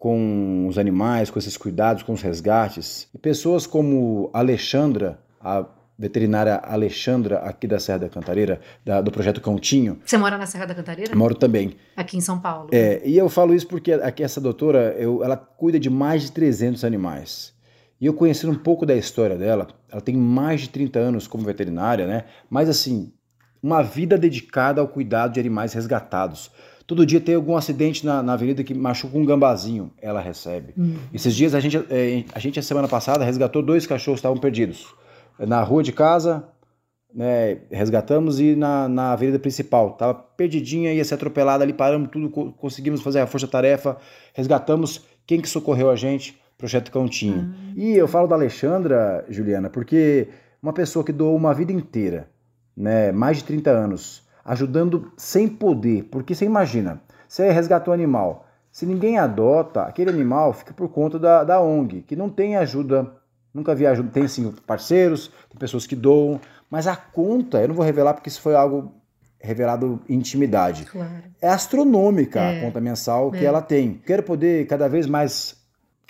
com 0.00 0.66
os 0.66 0.78
animais, 0.78 1.28
com 1.30 1.38
esses 1.38 1.58
cuidados, 1.58 2.02
com 2.02 2.14
os 2.14 2.22
resgates, 2.22 3.06
e 3.14 3.18
pessoas 3.18 3.66
como 3.66 4.30
Alexandra, 4.32 5.20
a 5.38 5.66
veterinária 5.98 6.54
Alexandra 6.56 7.40
aqui 7.40 7.66
da 7.66 7.78
Serra 7.78 7.98
da 7.98 8.08
Cantareira, 8.08 8.62
da- 8.82 9.02
do 9.02 9.10
projeto 9.10 9.42
Cãotinho, 9.42 10.00
Você 10.02 10.16
mora 10.16 10.38
na 10.38 10.46
Serra 10.46 10.64
da 10.64 10.74
Cantareira? 10.74 11.14
moro 11.14 11.34
também. 11.34 11.76
Aqui 11.94 12.16
em 12.16 12.20
São 12.22 12.40
Paulo. 12.40 12.70
É, 12.72 13.02
e 13.06 13.18
eu 13.18 13.28
falo 13.28 13.52
isso 13.54 13.66
porque 13.66 13.92
aqui 13.92 14.22
essa 14.22 14.40
doutora, 14.40 14.96
eu- 14.98 15.22
ela 15.22 15.36
cuida 15.36 15.78
de 15.78 15.90
mais 15.90 16.22
de 16.22 16.32
300 16.32 16.82
animais. 16.82 17.52
E 18.00 18.06
eu 18.06 18.14
conhecendo 18.14 18.54
um 18.54 18.58
pouco 18.58 18.86
da 18.86 18.96
história 18.96 19.36
dela, 19.36 19.68
ela 19.92 20.00
tem 20.00 20.16
mais 20.16 20.62
de 20.62 20.70
30 20.70 20.98
anos 20.98 21.26
como 21.26 21.44
veterinária, 21.44 22.06
né? 22.06 22.24
Mas 22.48 22.70
assim, 22.70 23.12
uma 23.62 23.82
vida 23.82 24.16
dedicada 24.16 24.80
ao 24.80 24.88
cuidado 24.88 25.34
de 25.34 25.40
animais 25.40 25.74
resgatados. 25.74 26.50
Todo 26.90 27.06
dia 27.06 27.20
tem 27.20 27.36
algum 27.36 27.56
acidente 27.56 28.04
na, 28.04 28.20
na 28.20 28.32
avenida 28.32 28.64
que 28.64 28.74
machuca 28.74 29.16
um 29.16 29.24
gambazinho, 29.24 29.92
ela 30.02 30.20
recebe. 30.20 30.74
Hum. 30.76 30.96
Esses 31.14 31.36
dias 31.36 31.54
a 31.54 31.60
gente, 31.60 31.76
é, 31.88 32.24
a 32.34 32.38
gente, 32.40 32.58
a 32.58 32.62
semana 32.64 32.88
passada, 32.88 33.24
resgatou 33.24 33.62
dois 33.62 33.86
cachorros 33.86 34.18
que 34.18 34.26
estavam 34.26 34.36
perdidos. 34.38 34.92
Na 35.38 35.62
rua 35.62 35.84
de 35.84 35.92
casa, 35.92 36.48
né, 37.14 37.58
resgatamos 37.70 38.40
e 38.40 38.56
na, 38.56 38.88
na 38.88 39.12
avenida 39.12 39.38
principal. 39.38 39.92
Tava 39.92 40.14
perdidinha, 40.14 40.92
ia 40.92 41.04
ser 41.04 41.14
atropelada 41.14 41.62
ali, 41.62 41.72
paramos 41.72 42.08
tudo, 42.10 42.28
co- 42.28 42.50
conseguimos 42.54 43.00
fazer 43.02 43.20
a 43.20 43.26
força-tarefa, 43.28 43.96
resgatamos. 44.34 45.04
Quem 45.24 45.40
que 45.40 45.48
socorreu 45.48 45.90
a 45.90 45.94
gente? 45.94 46.40
Projeto 46.58 46.90
Cãotinho. 46.90 47.54
E 47.76 47.92
eu 47.92 48.08
falo 48.08 48.26
da 48.26 48.34
Alexandra, 48.34 49.24
Juliana, 49.30 49.70
porque 49.70 50.26
uma 50.60 50.72
pessoa 50.72 51.04
que 51.04 51.12
doou 51.12 51.36
uma 51.36 51.54
vida 51.54 51.70
inteira, 51.72 52.28
né, 52.76 53.12
mais 53.12 53.36
de 53.36 53.44
30 53.44 53.70
anos, 53.70 54.28
ajudando 54.44 55.12
sem 55.16 55.48
poder, 55.48 56.04
porque 56.04 56.34
você 56.34 56.44
imagina, 56.44 57.00
você 57.28 57.50
resgatou 57.50 57.92
um 57.92 57.94
animal, 57.94 58.46
se 58.70 58.86
ninguém 58.86 59.18
adota, 59.18 59.82
aquele 59.82 60.10
animal 60.10 60.52
fica 60.52 60.72
por 60.72 60.88
conta 60.88 61.18
da, 61.18 61.42
da 61.44 61.60
ONG, 61.60 62.02
que 62.02 62.14
não 62.16 62.28
tem 62.28 62.56
ajuda, 62.56 63.12
nunca 63.52 63.74
vi 63.74 63.86
ajuda, 63.86 64.10
tem 64.10 64.26
sim 64.28 64.52
parceiros, 64.66 65.28
tem 65.48 65.58
pessoas 65.58 65.86
que 65.86 65.96
doam, 65.96 66.40
mas 66.70 66.86
a 66.86 66.94
conta, 66.94 67.60
eu 67.60 67.68
não 67.68 67.74
vou 67.74 67.84
revelar 67.84 68.14
porque 68.14 68.28
isso 68.28 68.40
foi 68.40 68.54
algo 68.54 68.92
revelado 69.40 70.00
em 70.08 70.14
intimidade. 70.16 70.84
Claro. 70.84 71.24
É 71.40 71.48
astronômica 71.48 72.38
É. 72.40 72.58
a 72.58 72.60
conta 72.64 72.80
mensal 72.80 73.30
que 73.30 73.38
É. 73.38 73.44
ela 73.44 73.62
tem. 73.62 73.94
Quero 74.06 74.22
poder 74.22 74.66
cada 74.66 74.88
vez 74.88 75.06
mais 75.06 75.56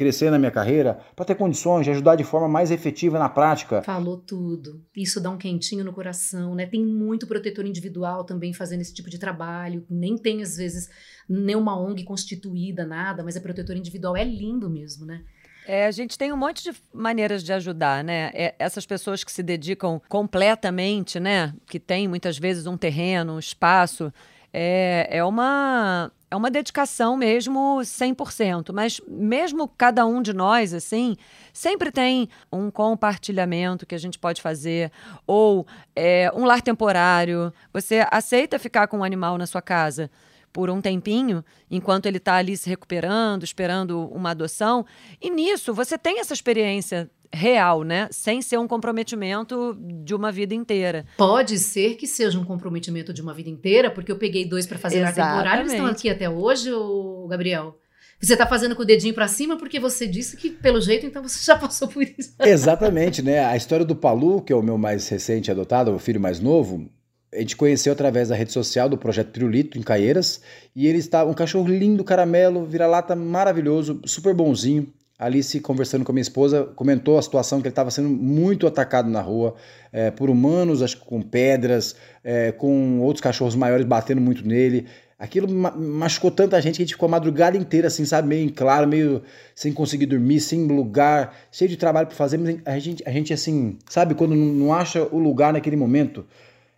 crescer 0.00 0.30
na 0.30 0.38
minha 0.38 0.50
carreira 0.50 0.98
para 1.14 1.26
ter 1.26 1.34
condições 1.34 1.84
de 1.84 1.90
ajudar 1.90 2.16
de 2.16 2.24
forma 2.24 2.48
mais 2.48 2.70
efetiva 2.70 3.18
na 3.18 3.28
prática. 3.28 3.82
Falou 3.82 4.16
tudo. 4.16 4.82
Isso 4.96 5.20
dá 5.20 5.28
um 5.28 5.36
quentinho 5.36 5.84
no 5.84 5.92
coração, 5.92 6.54
né? 6.54 6.64
Tem 6.64 6.82
muito 6.82 7.26
protetor 7.26 7.66
individual 7.66 8.24
também 8.24 8.54
fazendo 8.54 8.80
esse 8.80 8.94
tipo 8.94 9.10
de 9.10 9.18
trabalho. 9.18 9.84
Nem 9.90 10.16
tem, 10.16 10.40
às 10.40 10.56
vezes, 10.56 10.88
nenhuma 11.28 11.78
ONG 11.78 12.02
constituída, 12.02 12.86
nada, 12.86 13.22
mas 13.22 13.36
é 13.36 13.40
protetor 13.40 13.76
individual. 13.76 14.16
É 14.16 14.24
lindo 14.24 14.70
mesmo, 14.70 15.04
né? 15.04 15.22
É, 15.66 15.84
a 15.84 15.90
gente 15.90 16.16
tem 16.16 16.32
um 16.32 16.36
monte 16.36 16.64
de 16.64 16.72
maneiras 16.94 17.44
de 17.44 17.52
ajudar, 17.52 18.02
né? 18.02 18.30
É, 18.32 18.54
essas 18.58 18.86
pessoas 18.86 19.22
que 19.22 19.30
se 19.30 19.42
dedicam 19.42 20.00
completamente, 20.08 21.20
né? 21.20 21.52
Que 21.66 21.78
têm 21.78 22.08
muitas 22.08 22.38
vezes 22.38 22.66
um 22.66 22.78
terreno, 22.78 23.34
um 23.34 23.38
espaço, 23.38 24.10
é, 24.50 25.06
é 25.10 25.22
uma 25.22 26.10
é 26.30 26.36
uma 26.36 26.50
dedicação 26.50 27.16
mesmo 27.16 27.80
100%, 27.82 28.72
mas 28.72 29.00
mesmo 29.08 29.66
cada 29.66 30.06
um 30.06 30.22
de 30.22 30.32
nós 30.32 30.72
assim, 30.72 31.16
sempre 31.52 31.90
tem 31.90 32.28
um 32.52 32.70
compartilhamento 32.70 33.84
que 33.84 33.94
a 33.94 33.98
gente 33.98 34.18
pode 34.18 34.40
fazer 34.40 34.92
ou 35.26 35.66
é, 35.94 36.30
um 36.34 36.44
lar 36.44 36.62
temporário. 36.62 37.52
Você 37.72 38.06
aceita 38.10 38.58
ficar 38.58 38.86
com 38.86 38.98
um 38.98 39.04
animal 39.04 39.36
na 39.36 39.46
sua 39.46 39.60
casa? 39.60 40.10
por 40.52 40.68
um 40.68 40.80
tempinho, 40.80 41.44
enquanto 41.70 42.06
ele 42.06 42.16
está 42.16 42.34
ali 42.34 42.56
se 42.56 42.68
recuperando, 42.68 43.44
esperando 43.44 44.08
uma 44.08 44.30
adoção. 44.30 44.84
E 45.20 45.30
nisso 45.30 45.72
você 45.72 45.96
tem 45.96 46.18
essa 46.18 46.34
experiência 46.34 47.08
real, 47.32 47.82
né? 47.82 48.08
Sem 48.10 48.42
ser 48.42 48.58
um 48.58 48.66
comprometimento 48.66 49.76
de 50.04 50.14
uma 50.14 50.32
vida 50.32 50.54
inteira. 50.54 51.06
Pode 51.16 51.58
ser 51.58 51.94
que 51.94 52.06
seja 52.06 52.38
um 52.38 52.44
comprometimento 52.44 53.12
de 53.12 53.22
uma 53.22 53.32
vida 53.32 53.48
inteira, 53.48 53.90
porque 53.90 54.10
eu 54.10 54.16
peguei 54.16 54.44
dois 54.44 54.66
para 54.66 54.78
fazer 54.78 55.00
na 55.00 55.12
temporária, 55.12 55.60
eles 55.60 55.72
estão 55.72 55.86
aqui 55.86 56.08
até 56.08 56.28
hoje, 56.28 56.72
ô, 56.72 57.26
Gabriel. 57.28 57.76
Você 58.20 58.36
tá 58.36 58.46
fazendo 58.46 58.76
com 58.76 58.82
o 58.82 58.86
dedinho 58.86 59.14
para 59.14 59.26
cima 59.26 59.56
porque 59.56 59.80
você 59.80 60.06
disse 60.06 60.36
que, 60.36 60.50
pelo 60.50 60.80
jeito, 60.80 61.06
então 61.06 61.22
você 61.22 61.40
já 61.44 61.56
passou 61.56 61.88
por 61.88 62.02
isso. 62.02 62.34
Exatamente, 62.40 63.22
né? 63.22 63.44
A 63.44 63.56
história 63.56 63.84
do 63.84 63.96
Palu, 63.96 64.42
que 64.42 64.52
é 64.52 64.56
o 64.56 64.62
meu 64.62 64.76
mais 64.76 65.08
recente 65.08 65.50
adotado, 65.50 65.94
o 65.94 65.98
filho 65.98 66.20
mais 66.20 66.38
novo, 66.38 66.90
a 67.32 67.38
gente 67.38 67.56
conheceu 67.56 67.92
através 67.92 68.28
da 68.28 68.34
rede 68.34 68.52
social 68.52 68.88
do 68.88 68.98
Projeto 68.98 69.30
Pirulito, 69.30 69.78
em 69.78 69.82
Caieiras, 69.82 70.42
e 70.74 70.86
ele 70.86 70.98
está 70.98 71.24
um 71.24 71.32
cachorro 71.32 71.68
lindo, 71.68 72.04
caramelo, 72.04 72.66
vira-lata 72.66 73.14
maravilhoso, 73.16 74.00
super 74.04 74.34
bonzinho. 74.34 74.92
Alice, 75.20 75.60
conversando 75.60 76.02
com 76.02 76.12
a 76.12 76.14
minha 76.14 76.22
esposa, 76.22 76.64
comentou 76.74 77.18
a 77.18 77.22
situação 77.22 77.60
que 77.60 77.66
ele 77.68 77.72
estava 77.72 77.90
sendo 77.90 78.08
muito 78.08 78.66
atacado 78.66 79.10
na 79.10 79.20
rua 79.20 79.54
eh, 79.92 80.10
por 80.10 80.30
humanos, 80.30 80.82
acho 80.82 80.98
que 80.98 81.04
com 81.04 81.20
pedras, 81.20 81.94
eh, 82.24 82.52
com 82.52 83.00
outros 83.00 83.20
cachorros 83.20 83.54
maiores 83.54 83.84
batendo 83.84 84.20
muito 84.20 84.46
nele. 84.48 84.86
Aquilo 85.18 85.46
ma- 85.52 85.72
machucou 85.76 86.30
tanta 86.30 86.58
gente 86.62 86.76
que 86.76 86.82
a 86.82 86.86
gente 86.86 86.94
ficou 86.94 87.06
a 87.06 87.10
madrugada 87.10 87.54
inteira, 87.54 87.88
assim, 87.88 88.06
sabe, 88.06 88.26
meio 88.28 88.46
em 88.46 88.48
claro, 88.48 88.88
meio 88.88 89.22
sem 89.54 89.70
conseguir 89.70 90.06
dormir, 90.06 90.40
sem 90.40 90.66
lugar, 90.66 91.36
cheio 91.52 91.68
de 91.68 91.76
trabalho 91.76 92.06
para 92.06 92.16
fazer, 92.16 92.38
mas 92.38 92.58
a 92.64 92.78
gente, 92.78 93.02
a 93.06 93.10
gente, 93.12 93.30
assim, 93.30 93.76
sabe, 93.90 94.14
quando 94.14 94.34
não 94.34 94.72
acha 94.72 95.02
o 95.12 95.18
lugar 95.18 95.52
naquele 95.52 95.76
momento. 95.76 96.24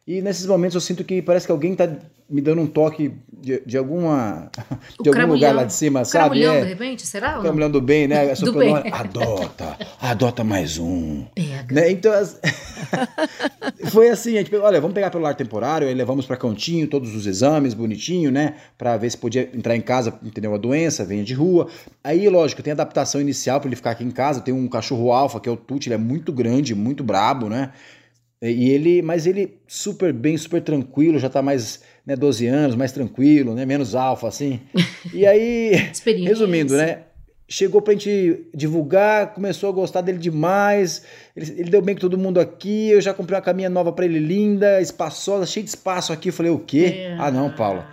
E 0.07 0.21
nesses 0.21 0.47
momentos 0.47 0.75
eu 0.75 0.81
sinto 0.81 1.05
que 1.05 1.23
parece 1.23 1.47
que 1.47 1.53
alguém 1.53 1.75
tá 1.77 1.89
me 2.29 2.41
dando 2.41 2.61
um 2.63 2.67
toque 2.67 3.13
de, 3.33 3.63
de 3.65 3.79
alguma. 3.79 4.51
O 4.99 5.03
de 5.05 5.09
algum 5.09 5.11
cramulhão. 5.13 5.35
lugar 5.51 5.55
lá 5.55 5.65
de 5.65 5.73
cima, 5.73 6.01
O 6.01 6.05
sabe? 6.05 6.43
É. 6.43 6.61
de 6.63 6.67
repente, 6.69 7.07
será? 7.07 7.35
não? 7.37 7.43
Cramulhão 7.43 7.71
do 7.71 7.81
bem, 7.81 8.09
né? 8.09 8.35
Do 8.35 8.53
bem. 8.53 8.75
Adota, 8.93 9.77
adota 10.01 10.43
mais 10.43 10.77
um. 10.77 11.25
Pega. 11.37 11.73
Né? 11.75 11.91
Então, 11.93 12.13
as- 12.13 12.41
foi 13.91 14.09
assim, 14.09 14.35
a 14.35 14.39
gente 14.39 14.51
pegou, 14.51 14.67
olha, 14.67 14.81
vamos 14.81 14.95
pegar 14.95 15.11
pelo 15.11 15.23
lar 15.23 15.35
temporário, 15.37 15.87
aí 15.87 15.95
levamos 15.95 16.27
para 16.27 16.37
Cantinho 16.37 16.89
todos 16.89 17.15
os 17.15 17.27
exames, 17.27 17.75
bonitinho, 17.75 18.31
né? 18.33 18.55
Para 18.77 18.97
ver 18.97 19.11
se 19.11 19.17
podia 19.17 19.49
entrar 19.55 19.77
em 19.77 19.81
casa, 19.81 20.19
entendeu? 20.23 20.53
A 20.55 20.59
doença, 20.59 21.05
venha 21.05 21.23
de 21.23 21.35
rua. 21.35 21.69
Aí, 22.03 22.29
lógico, 22.29 22.63
tem 22.63 22.73
adaptação 22.73 23.21
inicial 23.21 23.61
para 23.61 23.69
ele 23.69 23.77
ficar 23.77 23.93
aqui 23.93 24.03
em 24.05 24.11
casa. 24.11 24.41
Tem 24.41 24.53
um 24.53 24.67
cachorro 24.67 25.13
alfa, 25.13 25.39
que 25.39 25.49
é 25.49 25.53
o 25.53 25.57
Tuti, 25.57 25.89
ele 25.89 25.95
é 25.95 25.99
muito 25.99 26.33
grande, 26.33 26.75
muito 26.75 27.05
brabo, 27.05 27.49
né? 27.49 27.71
E 28.43 28.71
ele, 28.71 29.03
mas 29.03 29.25
ele 29.25 29.59
super 29.69 30.13
bem, 30.13 30.37
super 30.37 30.61
tranquilo, 30.61 31.17
já 31.19 31.29
tá 31.29 31.41
mais, 31.41 31.81
né, 32.05 32.17
12 32.17 32.47
anos, 32.47 32.75
mais 32.75 32.91
tranquilo, 32.91 33.55
né? 33.55 33.65
Menos 33.65 33.95
alfa, 33.95 34.27
assim. 34.27 34.61
E 35.15 35.25
aí. 35.27 35.91
Resumindo, 36.25 36.77
né? 36.77 37.03
Chegou 37.49 37.81
pra 37.83 37.93
gente 37.93 38.47
divulgar, 38.53 39.35
começou 39.35 39.69
a 39.69 39.73
gostar 39.73 40.01
dele 40.01 40.19
demais. 40.19 41.05
Ele, 41.37 41.55
ele 41.59 41.71
deu 41.71 41.83
bem 41.83 41.95
com 41.95 42.01
todo 42.01 42.19
mundo 42.19 42.41
aqui. 42.41 42.89
Eu 42.89 43.01
já 43.01 43.15
comprei 43.15 43.37
uma 43.37 43.43
caminha 43.45 43.69
nova 43.69 43.93
pra 43.93 44.07
ele, 44.07 44.19
linda, 44.19 44.81
espaçosa, 44.81 45.47
cheia 45.47 45.63
de 45.63 45.69
espaço 45.69 46.13
aqui. 46.13 46.31
Eu 46.31 46.33
falei, 46.33 46.51
o 46.51 46.59
quê? 46.59 46.95
É. 46.97 47.17
Ah, 47.19 47.31
não, 47.31 47.51
Paula. 47.51 47.87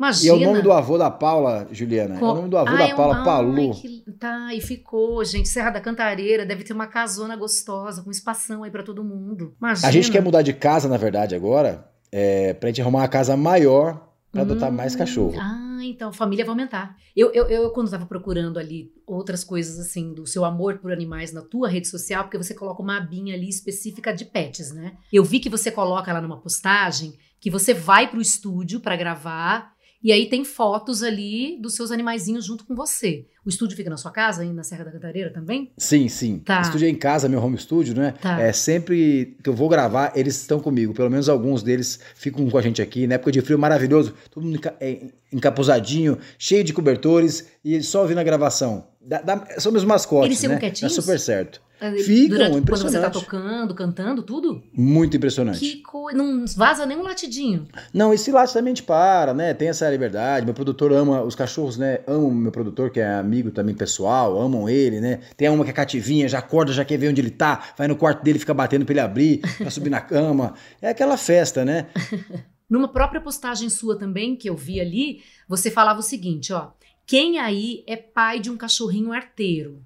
Imagina. 0.00 0.24
E 0.24 0.42
é 0.42 0.46
o 0.46 0.50
nome 0.50 0.62
do 0.62 0.72
avô 0.72 0.96
da 0.96 1.10
Paula, 1.10 1.68
Juliana. 1.70 2.14
É 2.14 2.18
o 2.24 2.34
nome 2.34 2.48
do 2.48 2.56
avô 2.56 2.72
Ah, 2.74 2.78
da 2.78 2.88
é 2.88 2.94
um- 2.94 2.96
Paula, 2.96 3.18
ai, 3.18 3.24
Palu. 3.24 3.74
que- 3.74 4.00
Tá, 4.18 4.54
e 4.54 4.60
ficou, 4.60 5.22
gente. 5.24 5.48
Serra 5.48 5.70
da 5.70 5.80
Cantareira 5.80 6.44
deve 6.46 6.64
ter 6.64 6.72
uma 6.72 6.86
casona 6.86 7.36
gostosa, 7.36 8.02
com 8.02 8.10
espação 8.10 8.62
aí 8.64 8.70
pra 8.70 8.82
todo 8.82 9.04
mundo. 9.04 9.54
Imagina. 9.60 9.88
A 9.88 9.90
gente 9.92 10.10
quer 10.10 10.22
mudar 10.22 10.40
de 10.42 10.52
casa, 10.54 10.88
na 10.88 10.96
verdade, 10.96 11.34
agora, 11.34 11.86
é, 12.10 12.52
pra 12.54 12.68
gente 12.70 12.80
arrumar 12.80 13.00
uma 13.00 13.08
casa 13.08 13.36
maior 13.36 14.08
pra 14.32 14.42
adotar 14.42 14.70
Hum, 14.70 14.74
mais 14.74 14.94
cachorro. 14.96 15.34
Ah, 15.40 15.78
então 15.82 16.10
a 16.10 16.12
família 16.12 16.44
vai 16.44 16.50
aumentar. 16.52 16.96
Eu, 17.16 17.32
eu, 17.32 17.46
eu 17.48 17.70
quando 17.70 17.86
estava 17.86 18.04
procurando 18.06 18.58
ali 18.58 18.90
outras 19.06 19.42
coisas 19.42 19.78
assim 19.78 20.12
do 20.14 20.26
seu 20.26 20.44
amor 20.44 20.78
por 20.78 20.92
animais 20.92 21.32
na 21.32 21.40
tua 21.42 21.68
rede 21.68 21.88
social, 21.88 22.24
porque 22.24 22.38
você 22.38 22.54
coloca 22.54 22.82
uma 22.82 22.96
abinha 22.98 23.34
ali 23.34 23.48
específica 23.48 24.12
de 24.14 24.24
pets, 24.26 24.70
né? 24.72 24.92
Eu 25.12 25.24
vi 25.24 25.40
que 25.40 25.48
você 25.50 25.70
coloca 25.70 26.12
lá 26.12 26.20
numa 26.20 26.40
postagem 26.40 27.14
que 27.40 27.50
você 27.50 27.72
vai 27.74 28.06
pro 28.10 28.20
estúdio 28.20 28.80
para 28.80 28.96
gravar 28.96 29.72
e 30.02 30.12
aí 30.12 30.28
tem 30.28 30.44
fotos 30.44 31.02
ali 31.02 31.58
dos 31.60 31.74
seus 31.74 31.90
animaizinhos 31.90 32.44
junto 32.44 32.64
com 32.64 32.74
você. 32.74 33.26
O 33.44 33.48
estúdio 33.48 33.76
fica 33.76 33.88
na 33.90 33.96
sua 33.96 34.10
casa, 34.10 34.42
aí 34.42 34.52
na 34.52 34.62
Serra 34.62 34.84
da 34.84 34.90
Cantareira 34.92 35.30
também? 35.32 35.72
Sim, 35.76 36.08
sim. 36.08 36.38
Tá. 36.38 36.60
Estúdio 36.60 36.86
é 36.86 36.90
em 36.90 36.94
casa, 36.94 37.28
meu 37.28 37.42
home 37.42 37.56
studio, 37.58 37.94
né? 37.94 38.14
Tá. 38.20 38.40
É 38.40 38.52
sempre 38.52 39.36
que 39.42 39.48
eu 39.48 39.54
vou 39.54 39.68
gravar, 39.68 40.12
eles 40.14 40.36
estão 40.40 40.60
comigo. 40.60 40.92
Pelo 40.94 41.10
menos 41.10 41.28
alguns 41.28 41.62
deles 41.62 41.98
ficam 42.14 42.48
com 42.50 42.58
a 42.58 42.62
gente 42.62 42.80
aqui. 42.82 43.06
Na 43.06 43.14
época 43.14 43.32
de 43.32 43.40
frio, 43.40 43.58
maravilhoso. 43.58 44.14
Todo 44.30 44.44
mundo 44.44 44.60
é, 44.80 45.06
encapusadinho, 45.32 46.18
cheio 46.38 46.62
de 46.64 46.72
cobertores 46.72 47.46
e 47.64 47.82
só 47.82 48.02
ouvindo 48.02 48.18
a 48.18 48.24
gravação. 48.24 48.86
Dá- 49.00 49.22
dá- 49.22 49.46
são 49.58 49.72
meus 49.72 49.84
mascotes, 49.84 50.26
Eles 50.26 50.40
ficam 50.40 50.54
né? 50.54 50.60
quietinhos? 50.60 50.94
Dá 50.94 51.02
super 51.02 51.18
certo. 51.18 51.62
Ali, 51.80 52.02
Ficam, 52.02 52.36
durante- 52.36 52.66
Quando 52.66 52.82
você 52.82 53.00
tá 53.00 53.08
tocando, 53.08 53.74
cantando, 53.74 54.22
tudo? 54.22 54.62
Muito 54.76 55.16
impressionante. 55.16 55.58
Que. 55.58 55.82
Não 56.14 56.44
vaza 56.56 56.84
nem 56.84 56.96
um 56.98 57.02
latidinho. 57.02 57.66
Não, 57.94 58.12
esse 58.12 58.30
lado 58.30 58.52
também 58.52 58.74
gente 58.74 58.82
para, 58.82 59.32
né? 59.32 59.54
Tem 59.54 59.68
essa 59.68 59.88
liberdade. 59.88 60.44
Meu 60.44 60.54
produtor 60.54 60.92
ama, 60.92 61.22
os 61.22 61.34
cachorros, 61.34 61.78
né? 61.78 62.00
Amam 62.06 62.30
meu 62.32 62.52
produtor, 62.52 62.90
que 62.90 63.00
é 63.00 63.14
amigo 63.14 63.50
também 63.50 63.74
pessoal, 63.74 64.38
amam 64.38 64.68
ele, 64.68 65.00
né? 65.00 65.20
Tem 65.36 65.48
uma 65.48 65.64
que 65.64 65.70
é 65.70 65.72
cativinha, 65.72 66.28
já 66.28 66.38
acorda, 66.40 66.72
já 66.72 66.84
quer 66.84 66.98
ver 66.98 67.08
onde 67.08 67.20
ele 67.20 67.30
tá, 67.30 67.72
vai 67.78 67.88
no 67.88 67.96
quarto 67.96 68.22
dele, 68.22 68.38
fica 68.38 68.52
batendo 68.52 68.84
pra 68.84 68.92
ele 68.92 69.00
abrir, 69.00 69.38
pra 69.56 69.70
subir 69.70 69.88
na 69.90 70.00
cama. 70.00 70.54
É 70.82 70.90
aquela 70.90 71.16
festa, 71.16 71.64
né? 71.64 71.86
Numa 72.68 72.88
própria 72.88 73.20
postagem 73.20 73.68
sua 73.70 73.98
também, 73.98 74.36
que 74.36 74.48
eu 74.50 74.54
vi 74.56 74.80
ali, 74.80 75.22
você 75.48 75.70
falava 75.70 76.00
o 76.00 76.02
seguinte, 76.04 76.52
ó. 76.52 76.70
Quem 77.06 77.38
aí 77.38 77.82
é 77.86 77.96
pai 77.96 78.38
de 78.38 78.50
um 78.50 78.56
cachorrinho 78.56 79.12
arteiro? 79.12 79.82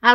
A 0.00 0.14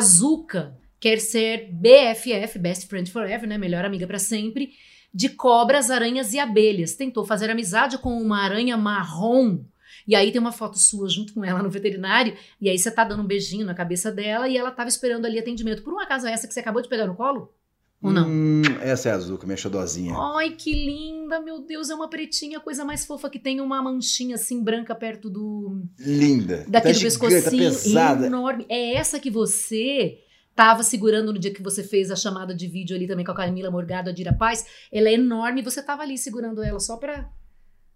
quer 1.06 1.20
ser 1.20 1.70
BFF, 1.72 2.58
Best 2.58 2.88
Friend 2.88 3.12
Forever, 3.12 3.48
né? 3.48 3.60
Melhor 3.60 3.86
amiga 3.86 4.08
pra 4.08 4.18
sempre, 4.18 4.72
de 5.14 5.30
cobras, 5.30 5.92
aranhas 5.92 6.34
e 6.34 6.40
abelhas. 6.40 6.96
Tentou 6.96 7.24
fazer 7.24 7.48
amizade 7.48 8.00
com 8.00 8.20
uma 8.20 8.42
aranha 8.42 8.76
marrom 8.76 9.60
E 10.08 10.16
aí 10.16 10.32
tem 10.32 10.42
uma 10.42 10.52
foto 10.52 10.80
sua 10.80 11.08
junto 11.08 11.32
com 11.36 11.46
ela 11.46 11.62
no 11.62 11.70
veterinário, 11.70 12.36
e 12.60 12.70
aí 12.72 12.78
você 12.80 12.90
tá 12.90 13.04
dando 13.04 13.22
um 13.22 13.28
beijinho 13.28 13.68
na 13.68 13.76
cabeça 13.76 14.12
dela 14.12 14.48
e 14.50 14.58
ela 14.58 14.72
tava 14.72 14.90
esperando 14.90 15.26
ali 15.28 15.38
atendimento. 15.38 15.84
Por 15.84 15.94
um 15.94 16.00
acaso 16.00 16.26
é 16.26 16.32
essa 16.32 16.48
que 16.48 16.54
você 16.56 16.60
acabou 16.60 16.82
de 16.82 16.90
pegar 16.90 17.06
no 17.06 17.14
colo? 17.16 17.54
Ou 18.02 18.12
não? 18.12 18.28
Hum, 18.28 18.62
essa 18.82 19.10
é 19.10 19.12
a 19.12 19.16
Azuca, 19.16 19.46
minha 19.46 19.58
xodozinha. 19.58 20.16
Ai, 20.36 20.52
que 20.58 20.74
linda, 20.74 21.40
meu 21.40 21.60
Deus, 21.60 21.92
é 21.92 21.96
uma 21.96 22.10
pretinha, 22.10 22.60
coisa 22.60 22.84
mais 22.84 23.06
fofa 23.06 23.30
que 23.30 23.38
tem 23.40 23.62
uma 23.62 23.80
manchinha 23.82 24.36
assim 24.36 24.60
branca 24.64 24.96
perto 24.96 25.30
do 25.30 25.84
Linda. 26.00 26.66
daqui 26.68 26.88
tá 26.88 26.92
do 26.92 26.94
gigante, 26.94 27.20
pescocinho, 27.20 27.44
Tá 27.44 27.78
pesada. 27.78 28.26
enorme. 28.26 28.66
É 28.70 28.96
essa 28.96 29.20
que 29.20 29.30
você 29.30 30.20
tava 30.56 30.84
segurando 30.84 31.34
no 31.34 31.40
dia 31.40 31.54
que 31.54 31.62
você 31.62 31.84
fez 31.84 32.10
a 32.10 32.16
chamada 32.16 32.56
de 32.56 32.68
vídeo 32.68 32.96
ali 32.96 33.06
também 33.08 33.26
com 33.26 33.32
a 33.32 33.36
Camila 33.36 33.70
Morgado, 33.70 34.10
a 34.10 34.14
Dira 34.14 34.34
Paz. 34.34 34.66
Ela 34.92 35.10
é 35.10 35.14
enorme, 35.14 35.62
e 35.62 35.64
você 35.64 35.84
tava 35.84 36.02
ali 36.04 36.18
segurando 36.18 36.64
ela 36.64 36.80
só 36.80 36.98
para 36.98 37.30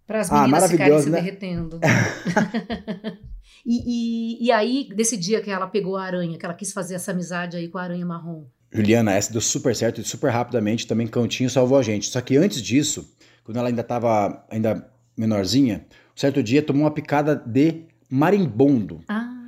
para 0.05 0.21
as 0.21 0.31
Ah, 0.31 0.41
meninas 0.41 0.71
ficarem 0.71 0.93
maravilhosa, 0.93 1.03
se 1.03 1.09
né? 1.11 1.21
derretendo. 1.21 1.79
e, 3.63 4.39
e, 4.41 4.45
e 4.47 4.51
aí, 4.51 4.89
desse 4.95 5.15
dia 5.15 5.39
que 5.39 5.51
ela 5.51 5.67
pegou 5.67 5.95
a 5.97 6.03
aranha, 6.03 6.37
que 6.37 6.43
ela 6.43 6.55
quis 6.55 6.73
fazer 6.73 6.95
essa 6.95 7.11
amizade 7.11 7.55
aí 7.55 7.67
com 7.67 7.77
a 7.77 7.83
aranha 7.83 8.03
marrom. 8.05 8.45
Juliana, 8.71 9.13
essa 9.13 9.31
deu 9.31 9.39
super 9.41 9.75
certo 9.75 10.01
e 10.01 10.03
super 10.03 10.31
rapidamente. 10.31 10.87
Também 10.87 11.05
Cantinho 11.07 11.49
salvou 11.49 11.77
a 11.77 11.83
gente. 11.83 12.09
Só 12.09 12.21
que 12.21 12.37
antes 12.37 12.59
disso, 12.61 13.15
quando 13.43 13.57
ela 13.57 13.67
ainda 13.67 13.81
estava 13.81 14.43
ainda 14.49 14.91
menorzinha, 15.15 15.85
um 15.91 16.19
certo 16.19 16.41
dia 16.41 16.61
tomou 16.63 16.83
uma 16.83 16.91
picada 16.91 17.35
de 17.35 17.83
marimbondo. 18.09 19.01
Ai, 19.07 19.38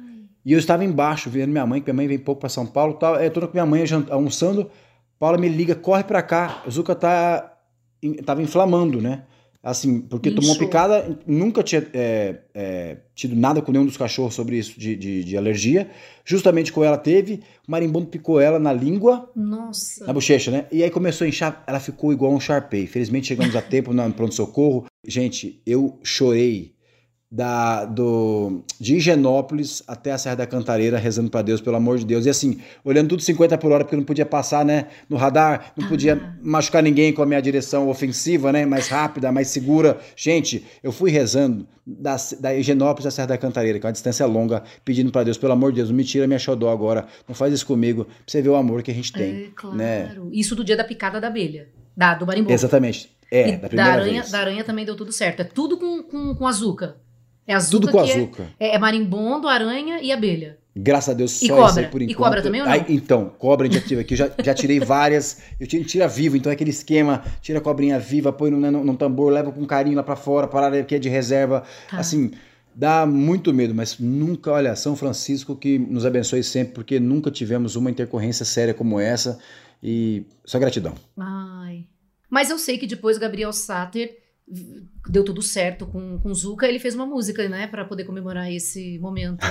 E 0.46 0.54
eu 0.54 0.60
estava 0.60 0.84
embaixo 0.84 1.30
vendo 1.30 1.52
minha 1.52 1.66
mãe, 1.66 1.80
que 1.82 1.86
minha 1.86 1.96
mãe 1.96 2.08
vem 2.08 2.18
pouco 2.20 2.42
para 2.42 2.50
São 2.50 2.66
Paulo, 2.66 2.94
tal. 2.96 3.16
Eu 3.16 3.30
tô 3.32 3.42
com 3.48 3.54
minha 3.54 3.66
mãe 3.66 3.84
almoçando. 4.10 4.70
Paula 5.20 5.38
me 5.38 5.48
liga, 5.48 5.76
corre 5.76 6.04
pra 6.04 6.22
cá. 6.24 6.64
O 6.66 6.72
Zuka 6.72 6.96
tá 6.96 7.58
in- 8.02 8.16
tava 8.16 8.42
inflamando, 8.42 9.00
né? 9.00 9.24
Assim, 9.64 10.02
porque 10.02 10.32
tomou 10.32 10.50
uma 10.50 10.56
Inchou. 10.56 10.66
picada, 10.68 11.20
nunca 11.28 11.62
tinha 11.62 11.88
é, 11.94 12.40
é, 12.52 12.98
tido 13.14 13.36
nada 13.36 13.62
com 13.62 13.72
nenhum 13.72 13.86
dos 13.86 13.96
cachorros 13.96 14.34
sobre 14.34 14.58
isso 14.58 14.80
de, 14.80 14.96
de, 14.96 15.24
de 15.24 15.38
alergia. 15.38 15.88
Justamente 16.26 16.74
com 16.74 16.84
ela 16.84 16.98
teve, 16.98 17.44
o 17.68 17.70
marimbondo 17.70 18.08
picou 18.08 18.40
ela 18.40 18.58
na 18.58 18.74
língua, 18.74 19.30
nossa. 19.36 20.04
na 20.08 20.12
bochecha, 20.14 20.50
né? 20.50 20.66
E 20.72 20.84
aí 20.84 20.90
começou 20.90 21.26
a 21.26 21.28
inchar, 21.28 21.64
ela 21.68 21.80
ficou 21.80 22.12
igual 22.12 22.34
um 22.34 22.40
Sharpei. 22.40 22.88
Felizmente 22.88 23.28
chegamos 23.28 23.56
a 23.56 23.62
tempo 23.62 23.94
no 23.94 24.12
pronto-socorro. 24.12 24.86
Gente, 25.08 25.62
eu 25.64 26.00
chorei 26.04 26.74
da, 27.32 27.86
do, 27.86 28.62
de 28.78 28.96
Higienópolis 28.98 29.82
até 29.88 30.12
a 30.12 30.18
Serra 30.18 30.36
da 30.36 30.46
Cantareira, 30.48 30.98
rezando 30.98 31.30
pra 31.30 31.42
Deus, 31.42 31.62
pelo 31.62 31.78
amor 31.78 31.98
de 31.98 32.06
Deus. 32.06 32.26
E 32.26 32.30
assim, 32.30 32.60
olhando 32.84 33.08
tudo 33.10 33.22
50 33.22 33.58
por 33.58 33.72
hora, 33.72 33.86
porque 33.86 33.96
não 33.96 34.04
podia 34.04 34.26
passar, 34.26 34.66
né? 34.66 34.88
No 35.10 35.16
radar, 35.16 35.72
não 35.78 35.88
podia 35.88 36.16
Ah. 36.16 36.34
machucar 36.44 36.84
ninguém 36.84 37.14
com 37.14 37.22
a 37.22 37.26
minha 37.26 37.42
direção 37.42 37.88
ofensiva, 37.90 38.52
né? 38.52 38.66
Mais 38.66 38.90
rápida, 38.90 39.32
mais 39.32 39.48
segura. 39.48 39.98
Gente, 40.16 40.66
eu 40.84 40.92
fui 40.92 41.10
rezando 41.10 41.66
da, 41.88 42.18
da 42.40 42.54
Higienópolis 42.54 43.06
à 43.08 43.12
Serra 43.12 43.28
da 43.30 43.38
Cantareira, 43.38 43.80
que 43.80 43.86
é 43.86 43.88
uma 43.88 43.94
distância 43.94 44.26
longa, 44.26 44.64
pedindo 44.84 45.10
pra 45.12 45.24
Deus, 45.24 45.38
pelo 45.38 45.54
amor 45.54 45.72
de 45.72 45.78
Deus, 45.78 45.90
não 45.90 45.96
me 45.96 46.04
tira 46.04 46.28
minha 46.28 46.40
xodó 46.40 46.70
agora, 46.70 47.06
não 47.28 47.34
faz 47.34 47.54
isso 47.54 47.66
comigo, 47.66 48.04
pra 48.06 48.14
você 48.28 48.42
ver 48.42 48.50
o 48.50 48.56
amor 48.56 48.84
que 48.84 48.92
a 48.92 48.94
gente 48.94 49.14
tem. 49.14 49.44
É, 49.46 49.48
claro. 49.56 49.78
né? 49.78 50.16
Isso 50.34 50.54
do 50.54 50.64
dia 50.66 50.76
da 50.76 50.84
picada 50.84 51.22
da 51.22 51.28
abelha. 51.28 51.70
Da, 51.96 52.14
do 52.16 52.26
marimbondo. 52.26 52.54
Exatamente. 52.54 53.10
É, 53.32 53.50
E 53.50 53.58
da 53.58 53.68
primeira 53.70 53.94
aranha, 53.94 54.20
vez. 54.22 54.32
da 54.32 54.40
aranha 54.40 54.64
também 54.66 54.84
deu 54.86 54.96
tudo 54.98 55.14
certo. 55.14 55.40
É 55.40 55.44
tudo 55.46 55.78
com, 55.78 56.04
com, 56.04 56.36
com 56.36 56.46
azuca. 56.48 56.98
É 57.48 57.54
azuca 57.54 57.88
Tudo 57.88 57.92
com 57.92 58.04
que 58.04 58.12
é-. 58.60 58.76
É, 58.76 58.78
marimbondo, 58.78 59.48
aranha 59.48 60.00
e 60.02 60.12
abelha. 60.12 60.58
Graças 60.76 61.10
a 61.10 61.14
Deus, 61.14 61.32
só 61.32 61.46
E 61.46 61.50
cobra? 61.50 61.82
aí 61.82 61.88
por 61.88 62.02
E 62.02 62.06
enquanto. 62.06 62.18
cobra 62.18 62.42
também 62.42 62.62
ou 62.62 62.68
não? 62.68 62.74
Ai, 62.74 62.86
então, 62.88 63.30
cobra 63.38 63.68
a 63.68 63.70
gente 63.70 63.82
já 63.82 63.88
tive 63.88 64.02
aqui, 64.02 64.14
eu 64.14 64.18
já, 64.18 64.32
já 64.42 64.54
tirei 64.54 64.80
várias. 64.84 65.42
Eu 65.60 65.68
tiro, 65.68 65.84
tira 65.84 66.08
vivo, 66.08 66.38
então 66.38 66.50
é 66.50 66.56
aquele 66.56 66.70
esquema, 66.70 67.24
tira 67.42 67.60
a 67.60 67.62
cobrinha 67.62 68.00
viva, 68.00 68.32
põe 68.32 68.50
no, 68.50 68.60
no, 68.72 68.84
no 68.84 68.96
tambor, 68.96 69.34
leva 69.34 69.52
com 69.52 69.66
carinho 69.66 69.98
lá 69.98 70.04
pra 70.04 70.16
fora, 70.16 70.48
parada 70.48 70.82
que 70.84 70.96
é 70.96 71.00
de 71.00 71.10
reserva. 71.10 71.64
Tá. 71.90 71.98
Assim, 71.98 72.32
dá 72.74 73.06
muito 73.06 73.54
medo, 73.54 73.76
mas 73.76 74.00
nunca, 74.00 74.52
olha, 74.52 74.74
São 74.78 74.96
Francisco 74.96 75.58
que 75.58 75.78
nos 75.78 76.06
abençoe 76.06 76.42
sempre, 76.42 76.74
porque 76.74 77.02
nunca 77.02 77.30
tivemos 77.30 77.76
uma 77.76 77.92
intercorrência 77.92 78.46
séria 78.46 78.74
como 78.74 78.98
essa. 78.98 79.40
E 79.84 80.24
só 80.46 80.58
gratidão. 80.58 80.94
Ai. 81.18 81.86
Mas 82.30 82.50
eu 82.50 82.58
sei 82.58 82.78
que 82.78 82.88
depois 82.88 83.18
o 83.18 83.20
Gabriel 83.20 83.52
Satter 83.52 84.16
deu 85.10 85.24
tudo 85.24 85.42
certo 85.42 85.86
com, 85.86 86.20
com 86.20 86.30
o 86.30 86.36
Zuka. 86.36 86.68
Ele 86.68 86.80
fez 86.80 86.96
uma 86.96 87.06
música, 87.06 87.48
né? 87.48 87.68
Pra 87.68 87.86
poder 87.86 88.04
comemorar 88.04 88.52
esse 88.52 88.98
momento. 89.00 89.46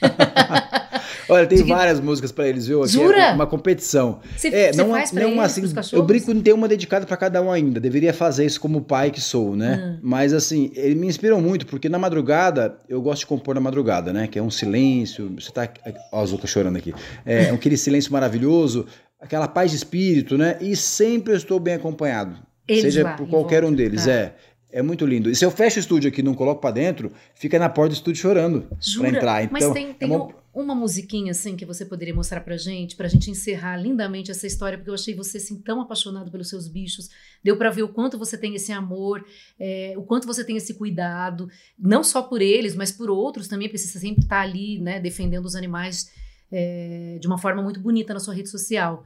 Olha, 1.28 1.46
tem 1.46 1.58
que- 1.62 1.68
várias 1.68 2.00
músicas 2.00 2.32
pra 2.32 2.48
eles, 2.48 2.66
viu? 2.66 2.82
Aqui 2.82 2.92
Jura? 2.92 3.18
É 3.18 3.32
uma 3.32 3.46
competição. 3.46 4.20
Você, 4.36 4.48
É, 4.48 4.72
não, 4.74 4.90
faz 4.90 5.12
não 5.12 5.22
eles, 5.22 5.38
assim, 5.76 5.96
eu 5.96 6.02
brinco 6.02 6.30
em 6.30 6.40
ter 6.40 6.52
uma 6.52 6.66
dedicada 6.66 7.04
pra 7.06 7.16
cada 7.16 7.42
um 7.42 7.50
ainda. 7.52 7.78
Deveria 7.78 8.14
fazer 8.14 8.46
isso 8.46 8.60
como 8.60 8.80
pai 8.80 9.10
que 9.10 9.20
sou, 9.20 9.54
né? 9.54 9.96
Ah. 9.96 10.00
Mas 10.02 10.32
assim, 10.32 10.70
ele 10.74 10.94
me 10.94 11.06
inspiram 11.06 11.40
muito, 11.40 11.66
porque 11.66 11.88
na 11.88 11.98
madrugada, 11.98 12.78
eu 12.88 13.00
gosto 13.02 13.20
de 13.20 13.26
compor 13.26 13.54
na 13.54 13.60
madrugada, 13.60 14.12
né? 14.12 14.26
Que 14.26 14.38
é 14.38 14.42
um 14.42 14.50
silêncio. 14.50 15.30
Você 15.38 15.50
tá. 15.52 15.68
Ó, 16.12 16.22
a 16.22 16.26
Zuka 16.26 16.46
chorando 16.46 16.76
aqui. 16.76 16.94
É 17.26 17.50
aquele 17.50 17.76
silêncio 17.76 18.10
maravilhoso, 18.12 18.86
aquela 19.20 19.46
paz 19.48 19.70
de 19.70 19.76
espírito, 19.76 20.38
né? 20.38 20.56
E 20.60 20.74
sempre 20.76 21.32
eu 21.34 21.36
estou 21.36 21.60
bem 21.60 21.74
acompanhado. 21.74 22.36
Eles 22.68 22.82
seja 22.82 23.02
lá, 23.04 23.16
por 23.16 23.28
qualquer 23.28 23.62
volta. 23.62 23.72
um 23.72 23.76
deles. 23.76 24.04
Tá. 24.04 24.12
É. 24.12 24.34
É 24.70 24.82
muito 24.82 25.06
lindo. 25.06 25.30
E 25.30 25.34
se 25.34 25.42
eu 25.42 25.50
fecho 25.50 25.78
o 25.78 25.80
estúdio 25.80 26.08
aqui 26.10 26.20
e 26.20 26.22
não 26.22 26.34
coloco 26.34 26.60
pra 26.60 26.70
dentro, 26.70 27.10
fica 27.34 27.58
na 27.58 27.70
porta 27.70 27.88
do 27.88 27.94
estúdio 27.94 28.20
chorando 28.20 28.68
pra 28.98 29.08
entrar. 29.08 29.50
Mas 29.50 29.62
Então, 29.62 29.72
tem, 29.72 29.88
é 29.88 29.92
tem 29.94 30.10
uma- 30.10 30.26
um- 30.26 30.32
uma 30.52 30.74
musiquinha 30.74 31.30
assim 31.30 31.56
que 31.56 31.64
você 31.64 31.86
poderia 31.86 32.14
mostrar 32.14 32.42
pra 32.42 32.54
gente, 32.58 32.94
pra 32.94 33.08
gente 33.08 33.30
encerrar 33.30 33.78
lindamente 33.78 34.30
essa 34.30 34.46
história, 34.46 34.76
porque 34.76 34.90
eu 34.90 34.94
achei 34.94 35.14
você 35.14 35.38
assim 35.38 35.56
tão 35.62 35.80
apaixonado 35.80 36.30
pelos 36.30 36.50
seus 36.50 36.68
bichos. 36.68 37.08
Deu 37.42 37.56
pra 37.56 37.70
ver 37.70 37.82
o 37.82 37.88
quanto 37.88 38.18
você 38.18 38.36
tem 38.36 38.54
esse 38.56 38.70
amor, 38.70 39.24
é, 39.58 39.94
o 39.96 40.02
quanto 40.02 40.26
você 40.26 40.44
tem 40.44 40.58
esse 40.58 40.74
cuidado, 40.74 41.48
não 41.78 42.04
só 42.04 42.20
por 42.20 42.42
eles, 42.42 42.76
mas 42.76 42.92
por 42.92 43.08
outros 43.08 43.48
também, 43.48 43.68
porque 43.68 43.78
você 43.78 43.98
sempre 43.98 44.26
tá 44.26 44.42
ali, 44.42 44.78
né, 44.80 45.00
defendendo 45.00 45.46
os 45.46 45.54
animais 45.56 46.10
é, 46.52 47.16
de 47.20 47.26
uma 47.26 47.38
forma 47.38 47.62
muito 47.62 47.80
bonita 47.80 48.12
na 48.12 48.20
sua 48.20 48.34
rede 48.34 48.50
social. 48.50 49.02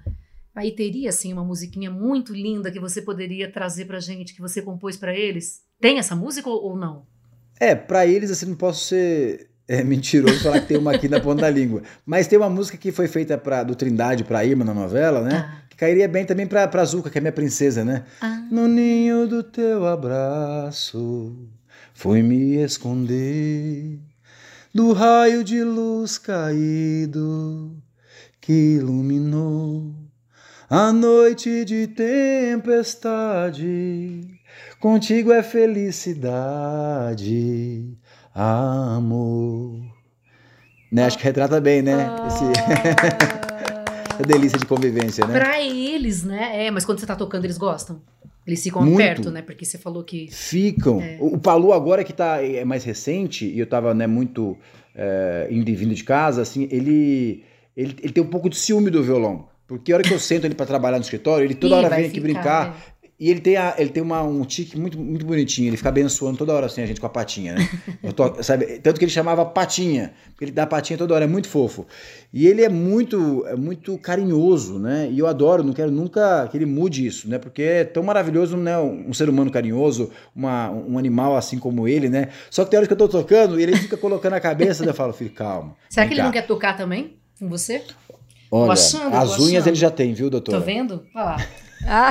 Aí 0.55 0.71
teria 0.73 1.09
assim 1.09 1.33
uma 1.33 1.45
musiquinha 1.45 1.91
muito 1.91 2.35
linda 2.35 2.71
que 2.71 2.79
você 2.79 3.01
poderia 3.01 3.51
trazer 3.51 3.87
pra 3.87 4.01
gente, 4.01 4.35
que 4.35 4.41
você 4.41 4.61
compôs 4.61 4.97
pra 4.97 5.15
eles? 5.15 5.62
Tem 5.81 5.99
essa 5.99 6.15
música 6.15 6.49
ou, 6.49 6.77
não? 6.77 7.07
É, 7.59 7.75
pra 7.75 8.07
eles, 8.07 8.31
assim, 8.31 8.47
não 8.47 8.55
posso 8.55 8.85
ser 8.85 9.51
é, 9.67 9.83
mentiroso 9.83 10.43
falar 10.43 10.61
que 10.61 10.69
tem 10.69 10.77
uma 10.77 10.95
aqui 10.95 11.09
na 11.09 11.21
ponta 11.21 11.43
da 11.43 11.51
língua. 11.51 11.83
Mas 12.05 12.27
tem 12.27 12.38
uma 12.38 12.51
música 12.51 12.77
que 12.77 12.93
foi 12.93 13.09
feita 13.09 13.38
pra, 13.38 13.62
do 13.62 13.75
Trindade 13.75 14.25
pra 14.25 14.45
Irma 14.45 14.65
na 14.65 14.75
novela, 14.75 15.23
né? 15.23 15.37
Ah. 15.37 15.62
Que 15.71 15.77
cairia 15.77 16.07
bem 16.07 16.27
também 16.27 16.47
pra, 16.47 16.69
pra 16.69 16.85
Zuka, 16.85 17.09
que 17.09 17.17
é 17.17 17.21
minha 17.21 17.33
princesa, 17.33 17.85
né? 17.85 18.05
Ah. 18.21 18.47
No 18.51 18.69
ninho 18.69 19.27
do 19.27 19.43
teu 19.43 19.87
abraço, 19.87 21.35
fui 21.95 22.23
me 22.23 22.57
esconder 22.62 23.99
do 24.75 24.93
raio 24.93 25.43
de 25.43 25.62
luz 25.62 26.19
caído 26.19 27.77
que 28.41 28.77
iluminou 28.77 29.95
a 30.75 30.91
noite 30.91 31.67
de 31.67 31.87
tempestade. 31.87 33.21
Contigo 34.81 35.31
é 35.31 35.43
felicidade, 35.43 36.25
amor. 38.35 39.83
Né? 40.91 41.05
Acho 41.05 41.19
que 41.19 41.25
retrata 41.25 41.61
bem, 41.61 41.83
né? 41.83 42.09
Esse- 42.27 42.45
essa 44.15 44.23
delícia 44.27 44.59
de 44.59 44.65
convivência, 44.65 45.27
né? 45.27 45.39
Pra 45.39 45.61
eles, 45.61 46.25
né? 46.25 46.65
É, 46.67 46.71
mas 46.71 46.87
quando 46.87 47.01
você 47.01 47.07
tá 47.07 47.17
tocando, 47.17 47.45
eles 47.45 47.59
gostam? 47.59 48.01
Eles 48.47 48.63
ficam 48.63 48.81
Muito. 48.81 48.97
perto, 48.97 49.31
né? 49.31 49.43
Porque 49.43 49.67
você 49.67 49.77
falou 49.77 50.03
que. 50.03 50.29
Ficam. 50.33 51.03
É. 51.03 51.19
O, 51.21 51.35
o 51.35 51.39
Palu 51.39 51.75
agora 51.75 52.03
que 52.03 52.15
tá, 52.15 52.43
é 52.43 52.65
mais 52.65 52.83
recente, 52.83 53.45
e 53.45 53.59
eu 53.59 53.67
tava 53.67 53.93
né, 53.93 54.07
muito 54.07 54.57
é, 54.95 55.49
indo 55.51 55.69
e 55.71 55.77
vindo 55.77 55.95
de 55.95 56.03
casa, 56.03 56.41
assim, 56.41 56.67
ele, 56.71 57.45
ele, 57.77 57.95
ele 58.03 58.13
tem 58.15 58.23
um 58.25 58.29
pouco 58.29 58.49
de 58.49 58.57
ciúme 58.57 58.89
do 58.89 59.03
violão. 59.03 59.52
Porque 59.77 59.93
a 59.93 59.97
hora 59.97 60.05
que 60.05 60.13
eu 60.13 60.19
sento 60.19 60.45
ele 60.47 60.55
pra 60.55 60.67
trabalhar 60.67 60.99
no 60.99 61.03
escritório, 61.05 61.45
ele 61.45 61.55
toda 61.55 61.75
Ih, 61.75 61.79
hora 61.85 61.97
vem 61.97 62.07
aqui 62.07 62.21
ficar, 62.21 62.23
brincar. 62.23 62.85
é. 62.89 62.93
E 63.21 63.31
ele 63.31 63.39
tem, 63.41 63.57
a- 63.57 63.77
ele 63.79 63.91
tem 63.91 64.03
uma, 64.03 64.21
um 64.25 64.43
tique 64.45 64.77
muito, 64.77 64.99
muito 64.99 65.25
bonitinho, 65.25 65.69
ele 65.69 65.77
fica 65.77 65.91
abençoando 65.91 66.37
toda 66.39 66.53
hora 66.55 66.67
assim 66.67 66.83
a 66.83 66.87
gente 66.87 67.01
com 67.01 67.07
a 67.07 67.11
patinha, 67.11 67.55
né? 67.55 67.69
Tô- 68.17 68.43
sabe? 68.43 68.81
Tanto 68.81 68.99
que 68.99 69.05
ele 69.05 69.13
chamava 69.13 69.45
patinha, 69.45 70.13
porque 70.31 70.47
ele 70.47 70.51
dá 70.51 70.67
patinha 70.67 70.99
toda 70.99 71.15
hora, 71.15 71.25
é 71.25 71.29
muito 71.29 71.47
fofo. 71.49 71.87
E 72.33 72.49
ele 72.49 72.63
é 72.65 72.69
muito, 72.69 73.47
é 73.47 73.55
muito 73.55 73.97
carinhoso, 73.99 74.77
né? 74.81 75.09
E 75.09 75.21
eu 75.21 75.29
adoro, 75.29 75.63
não 75.63 75.73
quero 75.73 75.93
nunca 75.93 76.49
que 76.49 76.57
ele 76.59 76.67
mude 76.67 77.07
isso, 77.07 77.29
né? 77.29 77.39
Porque 77.39 77.63
é 77.63 77.85
tão 77.85 78.03
maravilhoso, 78.03 78.57
né? 78.57 78.77
Um 78.79 79.13
ser 79.13 79.29
humano 79.29 79.53
carinhoso, 79.53 80.11
uma, 80.35 80.69
um 80.73 80.99
animal 80.99 81.37
assim 81.37 81.61
como 81.61 81.87
ele, 81.87 82.09
né? 82.09 82.29
Só 82.51 82.65
que 82.65 82.71
tem 82.73 82.79
horas 82.79 82.89
que 82.89 82.95
eu 82.95 82.99
tô 82.99 83.07
tocando 83.09 83.61
e 83.61 83.63
ele 83.63 83.77
fica 83.77 83.97
colocando 83.97 84.33
a 84.35 84.41
cabeça, 84.41 84.83
daí 84.83 84.91
eu 84.91 84.97
falo, 84.97 85.13
filho, 85.13 85.31
calma. 85.31 85.77
Será 85.89 86.07
que 86.07 86.15
ele 86.15 86.21
cá." 86.21 86.25
não 86.25 86.33
quer 86.33 86.47
tocar 86.47 86.77
também 86.77 87.13
com 87.39 87.49
você? 87.49 87.83
Olha, 88.53 88.67
tô 88.69 88.73
as 89.17 89.38
unhas 89.38 89.55
achando. 89.62 89.69
ele 89.69 89.77
já 89.77 89.91
tem, 89.91 90.12
viu, 90.15 90.29
doutora? 90.31 90.59
Tô 90.59 90.65
vendo? 90.65 91.05
Olha 91.15 91.25
lá. 91.25 91.37
Ah, 91.85 92.11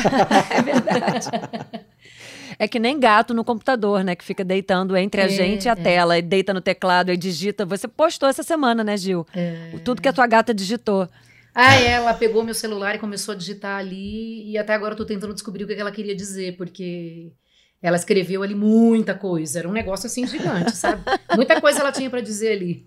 é 0.50 0.62
verdade. 0.62 1.30
É 2.60 2.68
que 2.68 2.78
nem 2.78 3.00
gato 3.00 3.34
no 3.34 3.44
computador, 3.44 4.04
né? 4.04 4.16
Que 4.16 4.24
fica 4.24 4.44
deitando 4.44 4.98
entre 4.98 5.22
a 5.22 5.26
É, 5.26 5.30
gente 5.30 5.66
e 5.66 5.70
a 5.70 5.72
é. 5.72 5.76
tela, 5.76 6.18
e 6.18 6.22
deita 6.22 6.54
no 6.54 6.60
teclado 6.60 7.10
e 7.10 7.16
digita. 7.16 7.66
Você 7.66 7.88
postou 7.88 8.28
essa 8.28 8.44
semana, 8.44 8.84
né, 8.84 8.98
Gil? 8.98 9.26
É. 9.34 9.72
Tudo 9.86 10.02
que 10.02 10.10
a 10.10 10.14
tua 10.14 10.28
gata 10.28 10.54
digitou. 10.54 11.08
Ah, 11.56 11.76
é, 11.76 11.92
ela 11.92 12.14
pegou 12.14 12.44
meu 12.44 12.54
celular 12.54 12.96
e 12.96 13.00
começou 13.00 13.34
a 13.34 13.38
digitar 13.38 13.80
ali, 13.80 14.52
e 14.52 14.58
até 14.58 14.74
agora 14.74 14.94
eu 14.94 14.98
tô 14.98 15.06
tentando 15.06 15.34
descobrir 15.34 15.64
o 15.64 15.68
que 15.68 15.76
que 15.76 15.82
ela 15.82 15.92
queria 15.92 16.16
dizer, 16.16 16.58
porque 16.58 17.32
Ela 17.82 17.96
escreveu 17.98 18.44
ali 18.44 18.54
muita 18.54 19.16
coisa, 19.16 19.60
era 19.60 19.68
um 19.70 19.72
negócio 19.72 20.06
assim 20.06 20.28
gigante, 20.28 20.76
sabe? 20.76 21.02
Muita 21.36 21.60
coisa 21.62 21.80
ela 21.80 21.92
tinha 21.94 22.10
para 22.10 22.22
dizer 22.22 22.52
ali. 22.52 22.86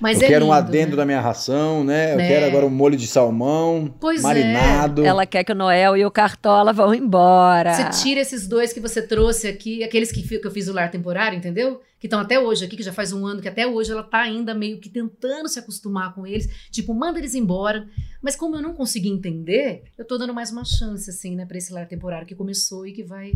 Mas 0.00 0.20
eu 0.20 0.26
é 0.26 0.28
quero 0.28 0.44
um 0.44 0.48
lindo, 0.48 0.58
adendo 0.58 0.90
né? 0.90 0.96
da 0.96 1.04
minha 1.04 1.20
ração, 1.20 1.82
né? 1.82 2.12
Eu 2.12 2.16
Né? 2.18 2.28
quero 2.28 2.46
agora 2.46 2.66
um 2.66 2.70
molho 2.70 2.96
de 2.96 3.06
salmão, 3.06 3.92
Pois 4.00 4.20
é. 4.20 4.22
marinado. 4.22 5.04
Ela 5.04 5.26
quer 5.26 5.42
que 5.44 5.52
o 5.52 5.54
Noel 5.54 5.96
e 5.96 6.04
o 6.04 6.10
Cartola 6.10 6.72
vão 6.72 6.94
embora. 6.94 7.74
Você 7.74 8.02
tira 8.02 8.20
esses 8.20 8.46
dois 8.46 8.72
que 8.72 8.80
você 8.80 9.02
trouxe 9.02 9.48
aqui, 9.48 9.82
aqueles 9.82 10.12
que, 10.12 10.22
que 10.22 10.46
eu 10.46 10.50
fiz 10.50 10.68
o 10.68 10.72
lar 10.72 10.90
temporário, 10.90 11.36
entendeu? 11.36 11.80
Que 11.98 12.06
estão 12.06 12.20
até 12.20 12.38
hoje 12.38 12.64
aqui, 12.64 12.76
que 12.76 12.82
já 12.82 12.92
faz 12.92 13.12
um 13.12 13.26
ano, 13.26 13.42
que 13.42 13.48
até 13.48 13.66
hoje 13.66 13.90
ela 13.90 14.04
tá 14.04 14.20
ainda 14.20 14.54
meio 14.54 14.78
que 14.78 14.88
tentando 14.88 15.48
se 15.48 15.58
acostumar 15.58 16.14
com 16.14 16.24
eles. 16.26 16.48
Tipo, 16.70 16.94
manda 16.94 17.18
eles 17.18 17.34
embora. 17.34 17.88
Mas 18.22 18.36
como 18.36 18.54
eu 18.54 18.62
não 18.62 18.72
consegui 18.74 19.08
entender, 19.08 19.82
eu 19.98 20.04
tô 20.04 20.16
dando 20.16 20.32
mais 20.32 20.52
uma 20.52 20.64
chance, 20.64 21.10
assim, 21.10 21.34
né, 21.34 21.44
pra 21.44 21.58
esse 21.58 21.72
lar 21.72 21.86
temporário 21.88 22.26
que 22.26 22.36
começou 22.36 22.86
e 22.86 22.92
que 22.92 23.02
vai. 23.02 23.32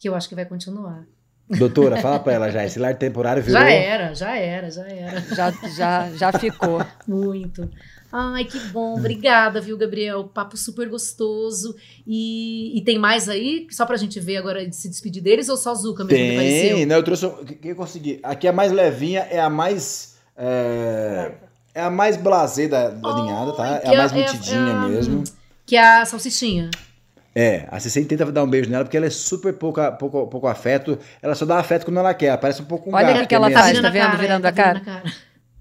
que 0.00 0.08
eu 0.08 0.14
acho 0.14 0.28
que 0.28 0.34
vai 0.34 0.46
continuar. 0.46 1.04
Doutora, 1.48 1.98
fala 1.98 2.18
pra 2.18 2.32
ela 2.32 2.50
já. 2.50 2.64
Esse 2.64 2.78
lar 2.78 2.94
temporário 2.96 3.42
virou. 3.42 3.60
Já 3.60 3.68
era, 3.70 4.14
já 4.14 4.36
era, 4.36 4.70
já 4.70 4.86
era. 4.86 5.20
Já, 5.34 5.52
já, 5.76 6.10
já 6.16 6.32
ficou. 6.38 6.84
Muito. 7.06 7.68
Ai, 8.10 8.44
que 8.44 8.58
bom. 8.68 8.94
Obrigada, 8.96 9.60
viu, 9.60 9.76
Gabriel? 9.76 10.24
Papo 10.24 10.56
super 10.56 10.88
gostoso. 10.88 11.74
E, 12.06 12.78
e 12.78 12.80
tem 12.82 12.98
mais 12.98 13.28
aí? 13.28 13.66
Só 13.70 13.84
pra 13.84 13.96
gente 13.96 14.18
ver 14.20 14.36
agora 14.36 14.66
de 14.66 14.74
se 14.74 14.88
despedir 14.88 15.22
deles 15.22 15.48
ou 15.48 15.56
só 15.56 15.74
Zuka 15.74 16.04
mesmo 16.04 16.16
que 16.16 16.24
Tem, 16.24 16.36
apareceu? 16.36 16.86
né? 16.86 16.94
Eu 16.94 17.02
trouxe. 17.02 17.26
O 17.26 17.44
que 17.44 17.68
eu 17.68 17.76
consegui? 17.76 18.20
Aqui 18.22 18.46
a 18.48 18.52
mais 18.52 18.70
levinha 18.72 19.26
é 19.30 19.40
a 19.40 19.50
mais. 19.50 20.14
É, 20.36 21.32
é 21.74 21.82
a 21.82 21.90
mais 21.90 22.16
blasé 22.16 22.68
da, 22.68 22.88
da 22.90 23.14
ninhada, 23.16 23.52
tá? 23.52 23.80
É 23.82 23.94
a 23.94 23.98
mais 23.98 24.12
é- 24.12 24.20
é- 24.20 24.22
mitidinha 24.22 24.58
é- 24.70 24.88
mesmo. 24.88 25.24
Que 25.66 25.76
é 25.76 25.82
a 26.00 26.04
salsichinha. 26.04 26.70
É, 27.34 27.66
a 27.70 27.80
Cecília 27.80 28.08
tenta 28.08 28.30
dar 28.30 28.44
um 28.44 28.48
beijo 28.48 28.70
nela 28.70 28.84
porque 28.84 28.96
ela 28.96 29.06
é 29.06 29.10
super 29.10 29.52
pouco, 29.54 29.80
pouco, 29.98 30.26
pouco 30.28 30.46
afeto. 30.46 30.98
Ela 31.20 31.34
só 31.34 31.44
dá 31.44 31.58
afeto 31.58 31.84
quando 31.84 31.98
ela 31.98 32.14
quer. 32.14 32.26
Ela 32.26 32.38
parece 32.38 32.62
um 32.62 32.66
pouco 32.66 32.88
um 32.90 32.94
Olha 32.94 33.12
gato. 33.12 33.24
o 33.24 33.28
que 33.28 33.34
ela 33.34 33.50
é 33.50 33.52
faz, 33.52 33.72
assim. 33.72 33.82
tá 33.82 33.90
vendo? 33.90 34.16
Virando 34.18 34.44
é, 34.46 34.48
a 34.48 34.52
cara. 34.52 34.78
virando 34.78 34.90
a 34.90 35.02
cara. 35.02 35.12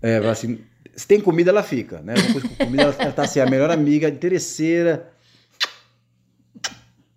É, 0.02 0.18
assim, 0.30 0.60
se 0.96 1.08
tem 1.08 1.20
comida, 1.20 1.50
ela 1.50 1.64
fica, 1.64 2.00
né? 2.02 2.14
Depois 2.14 2.44
com 2.44 2.56
comida, 2.66 2.84
ela, 2.84 2.96
ela 3.00 3.12
tá 3.12 3.24
assim, 3.24 3.40
a 3.40 3.46
melhor 3.48 3.72
amiga, 3.72 4.08
interesseira. 4.08 5.10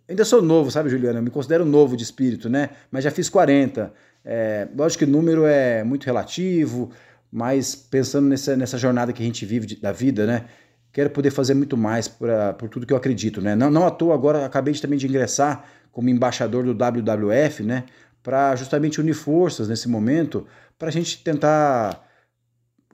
Ainda 0.08 0.24
sou 0.24 0.40
novo, 0.40 0.70
sabe, 0.70 0.88
Juliana? 0.88 1.18
Eu 1.18 1.22
me 1.22 1.30
considero 1.30 1.64
novo 1.64 1.96
de 1.96 2.04
espírito, 2.04 2.48
né? 2.48 2.70
Mas 2.90 3.04
já 3.04 3.10
fiz 3.10 3.28
40. 3.28 3.92
É, 4.24 4.68
lógico 4.76 5.04
que 5.04 5.10
o 5.10 5.12
número 5.12 5.44
é 5.46 5.82
muito 5.84 6.04
relativo, 6.04 6.90
mas 7.30 7.74
pensando 7.74 8.28
nessa, 8.28 8.56
nessa 8.56 8.78
jornada 8.78 9.12
que 9.12 9.22
a 9.22 9.26
gente 9.26 9.44
vive 9.44 9.66
de- 9.66 9.76
da 9.76 9.92
vida, 9.92 10.24
né? 10.26 10.44
Quero 10.96 11.10
poder 11.10 11.30
fazer 11.30 11.52
muito 11.52 11.76
mais 11.76 12.08
pra, 12.08 12.54
por 12.54 12.70
tudo 12.70 12.86
que 12.86 12.92
eu 12.94 12.96
acredito, 12.96 13.42
né? 13.42 13.54
Não, 13.54 13.70
não 13.70 13.86
à 13.86 13.90
toa, 13.90 14.14
agora 14.14 14.46
acabei 14.46 14.72
de, 14.72 14.80
também 14.80 14.98
de 14.98 15.06
ingressar 15.06 15.62
como 15.92 16.08
embaixador 16.08 16.64
do 16.64 16.72
WWF, 16.72 17.62
né? 17.62 17.84
Para 18.22 18.56
justamente 18.56 18.98
unir 18.98 19.12
forças 19.12 19.68
nesse 19.68 19.90
momento, 19.90 20.46
para 20.78 20.88
a 20.88 20.90
gente 20.90 21.22
tentar 21.22 22.02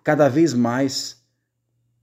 cada 0.03 0.29
vez 0.29 0.53
mais 0.53 1.23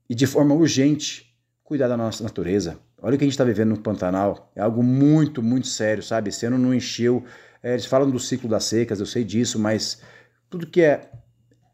e 0.08 0.14
de 0.14 0.26
forma 0.26 0.54
urgente 0.54 1.36
cuidar 1.62 1.86
da 1.86 1.98
nossa 1.98 2.24
natureza. 2.24 2.78
Olha 3.02 3.16
o 3.16 3.18
que 3.18 3.24
a 3.24 3.26
gente 3.26 3.34
está 3.34 3.44
vivendo 3.44 3.68
no 3.68 3.80
Pantanal. 3.82 4.50
É 4.56 4.62
algo 4.62 4.82
muito, 4.82 5.42
muito 5.42 5.66
sério, 5.66 6.02
sabe? 6.02 6.30
Esse 6.30 6.46
ano 6.46 6.56
não 6.56 6.72
encheu. 6.72 7.22
É, 7.62 7.72
eles 7.72 7.84
falam 7.84 8.10
do 8.10 8.18
ciclo 8.18 8.48
das 8.48 8.64
secas, 8.64 9.00
eu 9.00 9.06
sei 9.06 9.22
disso, 9.22 9.58
mas 9.58 10.00
tudo 10.48 10.66
que 10.66 10.80
é, 10.80 11.10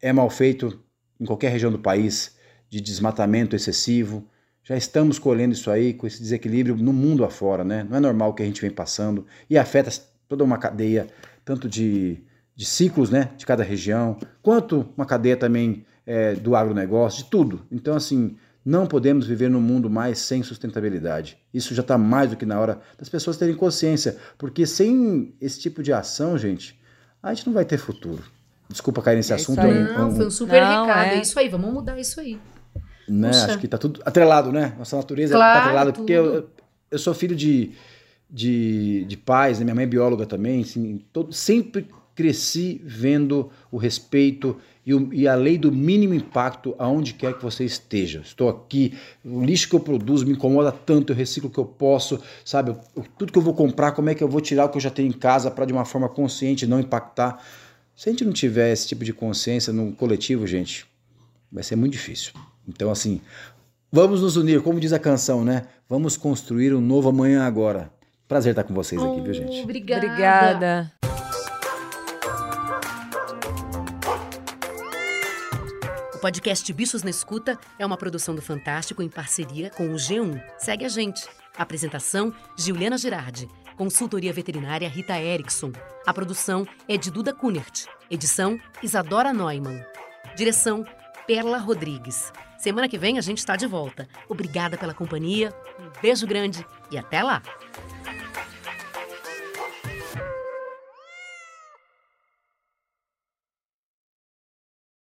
é 0.03 0.12
mal 0.12 0.29
feito 0.29 0.83
em 1.21 1.25
qualquer 1.25 1.53
região 1.53 1.71
do 1.71 1.79
país, 1.79 2.36
de 2.68 2.81
desmatamento 2.81 3.55
excessivo, 3.57 4.24
já 4.62 4.76
estamos 4.76 5.18
colhendo 5.18 5.52
isso 5.55 5.70
aí 5.70 5.94
com 5.94 6.07
esse 6.07 6.20
desequilíbrio 6.20 6.76
no 6.76 6.92
mundo 6.92 7.24
afora, 7.24 7.62
né? 7.64 7.87
Não 7.88 7.96
é 7.96 8.00
normal 8.00 8.31
o 8.31 8.35
que 8.35 8.42
a 8.42 8.46
gente 8.46 8.61
vem 8.61 8.70
passando 8.70 9.24
e 9.48 9.57
afeta 9.57 9.90
toda 10.29 10.42
uma 10.42 10.59
cadeia, 10.59 11.07
tanto 11.44 11.68
de, 11.68 12.18
de 12.55 12.64
ciclos, 12.64 13.09
né? 13.11 13.31
De 13.37 13.46
cada 13.46 13.62
região, 13.62 14.18
quanto 14.42 14.88
uma 14.96 15.07
cadeia 15.07 15.37
também 15.37 15.85
é, 16.05 16.35
do 16.35 16.57
agronegócio, 16.57 17.22
de 17.24 17.31
tudo. 17.31 17.64
Então, 17.70 17.94
assim, 17.94 18.37
não 18.64 18.87
podemos 18.88 19.26
viver 19.29 19.48
num 19.48 19.61
mundo 19.61 19.88
mais 19.88 20.18
sem 20.18 20.42
sustentabilidade. 20.42 21.38
Isso 21.55 21.72
já 21.72 21.83
está 21.83 21.96
mais 21.96 22.31
do 22.31 22.37
que 22.37 22.44
na 22.44 22.59
hora 22.59 22.81
das 22.98 23.09
pessoas 23.09 23.37
terem 23.37 23.55
consciência, 23.55 24.16
porque 24.37 24.66
sem 24.66 25.33
esse 25.40 25.61
tipo 25.61 25.81
de 25.85 25.92
ação, 25.92 26.37
gente, 26.37 26.76
a 27.22 27.33
gente 27.33 27.46
não 27.46 27.55
vai 27.55 27.64
ter 27.64 27.79
futuro. 27.79 28.24
Desculpa 28.68 29.00
cair 29.00 29.14
nesse 29.14 29.31
É 29.33 29.37
assunto, 29.37 29.61
aí. 29.61 29.70
é 29.70 29.72
um- 29.72 29.85
Não, 29.85 29.94
é 30.00 30.05
um- 30.07 30.16
foi 30.16 30.26
um 30.26 30.31
super 30.31 30.61
Não, 30.61 30.87
recado. 30.87 31.07
é. 31.07 31.14
É 31.18 31.20
isso 31.22 31.38
aí, 31.38 31.48
vamos 31.48 31.72
mudar 31.72 31.96
isso 32.00 32.18
aí. 32.20 32.37
Né? 33.09 33.31
Puxa. 33.31 33.45
Acho 33.47 33.59
que 33.59 33.69
tá 33.69 33.79
tudo 33.79 34.01
atrelado, 34.05 34.53
né? 34.53 34.75
Nossa 34.79 34.97
natureza 34.97 35.35
Claro, 35.35 35.53
tá 35.53 35.59
atrelada, 35.61 35.92
porque 35.92 36.12
eu, 36.12 36.49
eu 36.90 36.99
sou 36.99 37.14
filho 37.14 37.35
de, 37.37 37.71
de, 38.31 39.05
de 39.05 39.16
pais, 39.16 39.59
né? 39.59 39.64
minha 39.64 39.75
mãe 39.75 39.85
é 39.85 39.87
bióloga 39.88 40.27
também, 40.27 40.62
assim, 40.62 41.01
todo, 41.12 41.33
sempre 41.33 41.88
cresci 42.14 42.81
vendo 42.83 43.51
o 43.71 43.77
respeito 43.77 44.57
e, 44.87 44.95
o- 44.95 45.12
e 45.12 45.29
a 45.29 45.35
lei 45.35 45.59
do 45.59 45.71
mínimo 45.71 46.14
impacto 46.14 46.75
aonde 46.79 47.12
quer 47.12 47.35
que 47.35 47.42
você 47.42 47.62
esteja. 47.64 48.21
Estou 48.25 48.49
aqui, 48.49 48.95
o 49.23 49.45
lixo 49.45 49.69
que 49.69 49.77
eu 49.77 49.81
produzo 49.81 50.25
me 50.25 50.33
incomoda 50.33 50.73
tanto, 50.73 51.12
eu 51.12 51.16
reciclo 51.16 51.51
o 51.51 51.53
que 51.53 51.59
eu 51.59 51.64
posso, 51.66 52.19
sabe? 52.42 52.71
Eu- 52.71 53.05
tudo 53.19 53.31
que 53.31 53.38
eu 53.38 53.42
vou 53.42 53.53
comprar, 53.53 53.92
como 53.92 54.09
é 54.09 54.14
que 54.14 54.25
eu 54.25 54.29
vou 54.29 54.40
tirar 54.40 54.64
o 54.64 54.69
que 54.71 54.79
eu 54.79 54.81
já 54.81 54.88
tenho 54.90 55.09
em 55.09 55.12
casa 55.12 55.51
para 55.51 55.66
de 55.66 55.73
uma 55.75 55.85
forma 55.85 56.09
consciente 56.09 56.66
não 56.66 56.81
impactar. 56.81 57.45
Se 57.95 58.09
a 58.09 58.12
gente 58.12 58.25
não 58.25 58.33
tiver 58.33 58.73
esse 58.73 58.88
tipo 58.88 59.05
de 59.05 59.12
consciência 59.12 59.71
no 59.73 59.92
coletivo, 59.92 60.47
gente, 60.47 60.87
vai 61.50 61.62
ser 61.62 61.76
muito 61.76 61.92
difícil. 61.92 62.32
Então, 62.66 62.90
assim, 62.90 63.20
vamos 63.90 64.22
nos 64.22 64.37
unir, 64.37 64.62
como 64.62 64.80
diz 64.80 64.92
a 64.92 64.98
canção, 64.98 65.44
né? 65.44 65.64
Vamos 65.88 66.16
construir 66.16 66.74
um 66.74 66.80
novo 66.80 67.09
amanhã 67.09 67.44
agora. 67.44 67.90
Prazer 68.26 68.50
estar 68.50 68.64
com 68.64 68.74
vocês 68.74 69.00
aqui, 69.00 69.20
viu, 69.20 69.35
gente? 69.35 69.62
Obrigada. 69.62 70.06
Obrigada. 70.06 70.92
O 76.12 76.18
podcast 76.18 76.72
Bichos 76.72 77.04
na 77.04 77.11
Escuta 77.11 77.59
é 77.78 77.87
uma 77.87 77.96
produção 77.96 78.35
do 78.35 78.42
Fantástico 78.42 79.02
em 79.02 79.09
parceria 79.09 79.70
com 79.70 79.90
o 79.90 79.96
G1. 79.96 80.42
Segue 80.59 80.85
a 80.85 80.88
gente. 80.88 81.28
Apresentação: 81.56 82.35
Juliana 82.56 82.98
Girardi. 82.98 83.46
Consultoria 83.76 84.32
veterinária 84.32 84.88
Rita 84.88 85.20
Erickson. 85.20 85.70
A 86.06 86.12
produção 86.12 86.66
é 86.88 86.96
de 86.96 87.11
Duda 87.11 87.32
Kunert. 87.32 87.85
Edição: 88.11 88.59
Isadora 88.82 89.32
Neumann. 89.32 89.85
Direção: 90.35 90.85
Perla 91.27 91.59
Rodrigues. 91.59 92.33
Semana 92.57 92.89
que 92.89 92.97
vem 92.97 93.19
a 93.19 93.21
gente 93.21 93.39
está 93.39 93.57
de 93.57 93.67
volta. 93.67 94.09
Obrigada 94.29 94.79
pela 94.79 94.95
companhia, 94.95 95.53
um 95.81 95.91
beijo 96.01 96.25
grande 96.25 96.65
e 96.91 96.97
até 96.97 97.21
lá! 97.21 97.43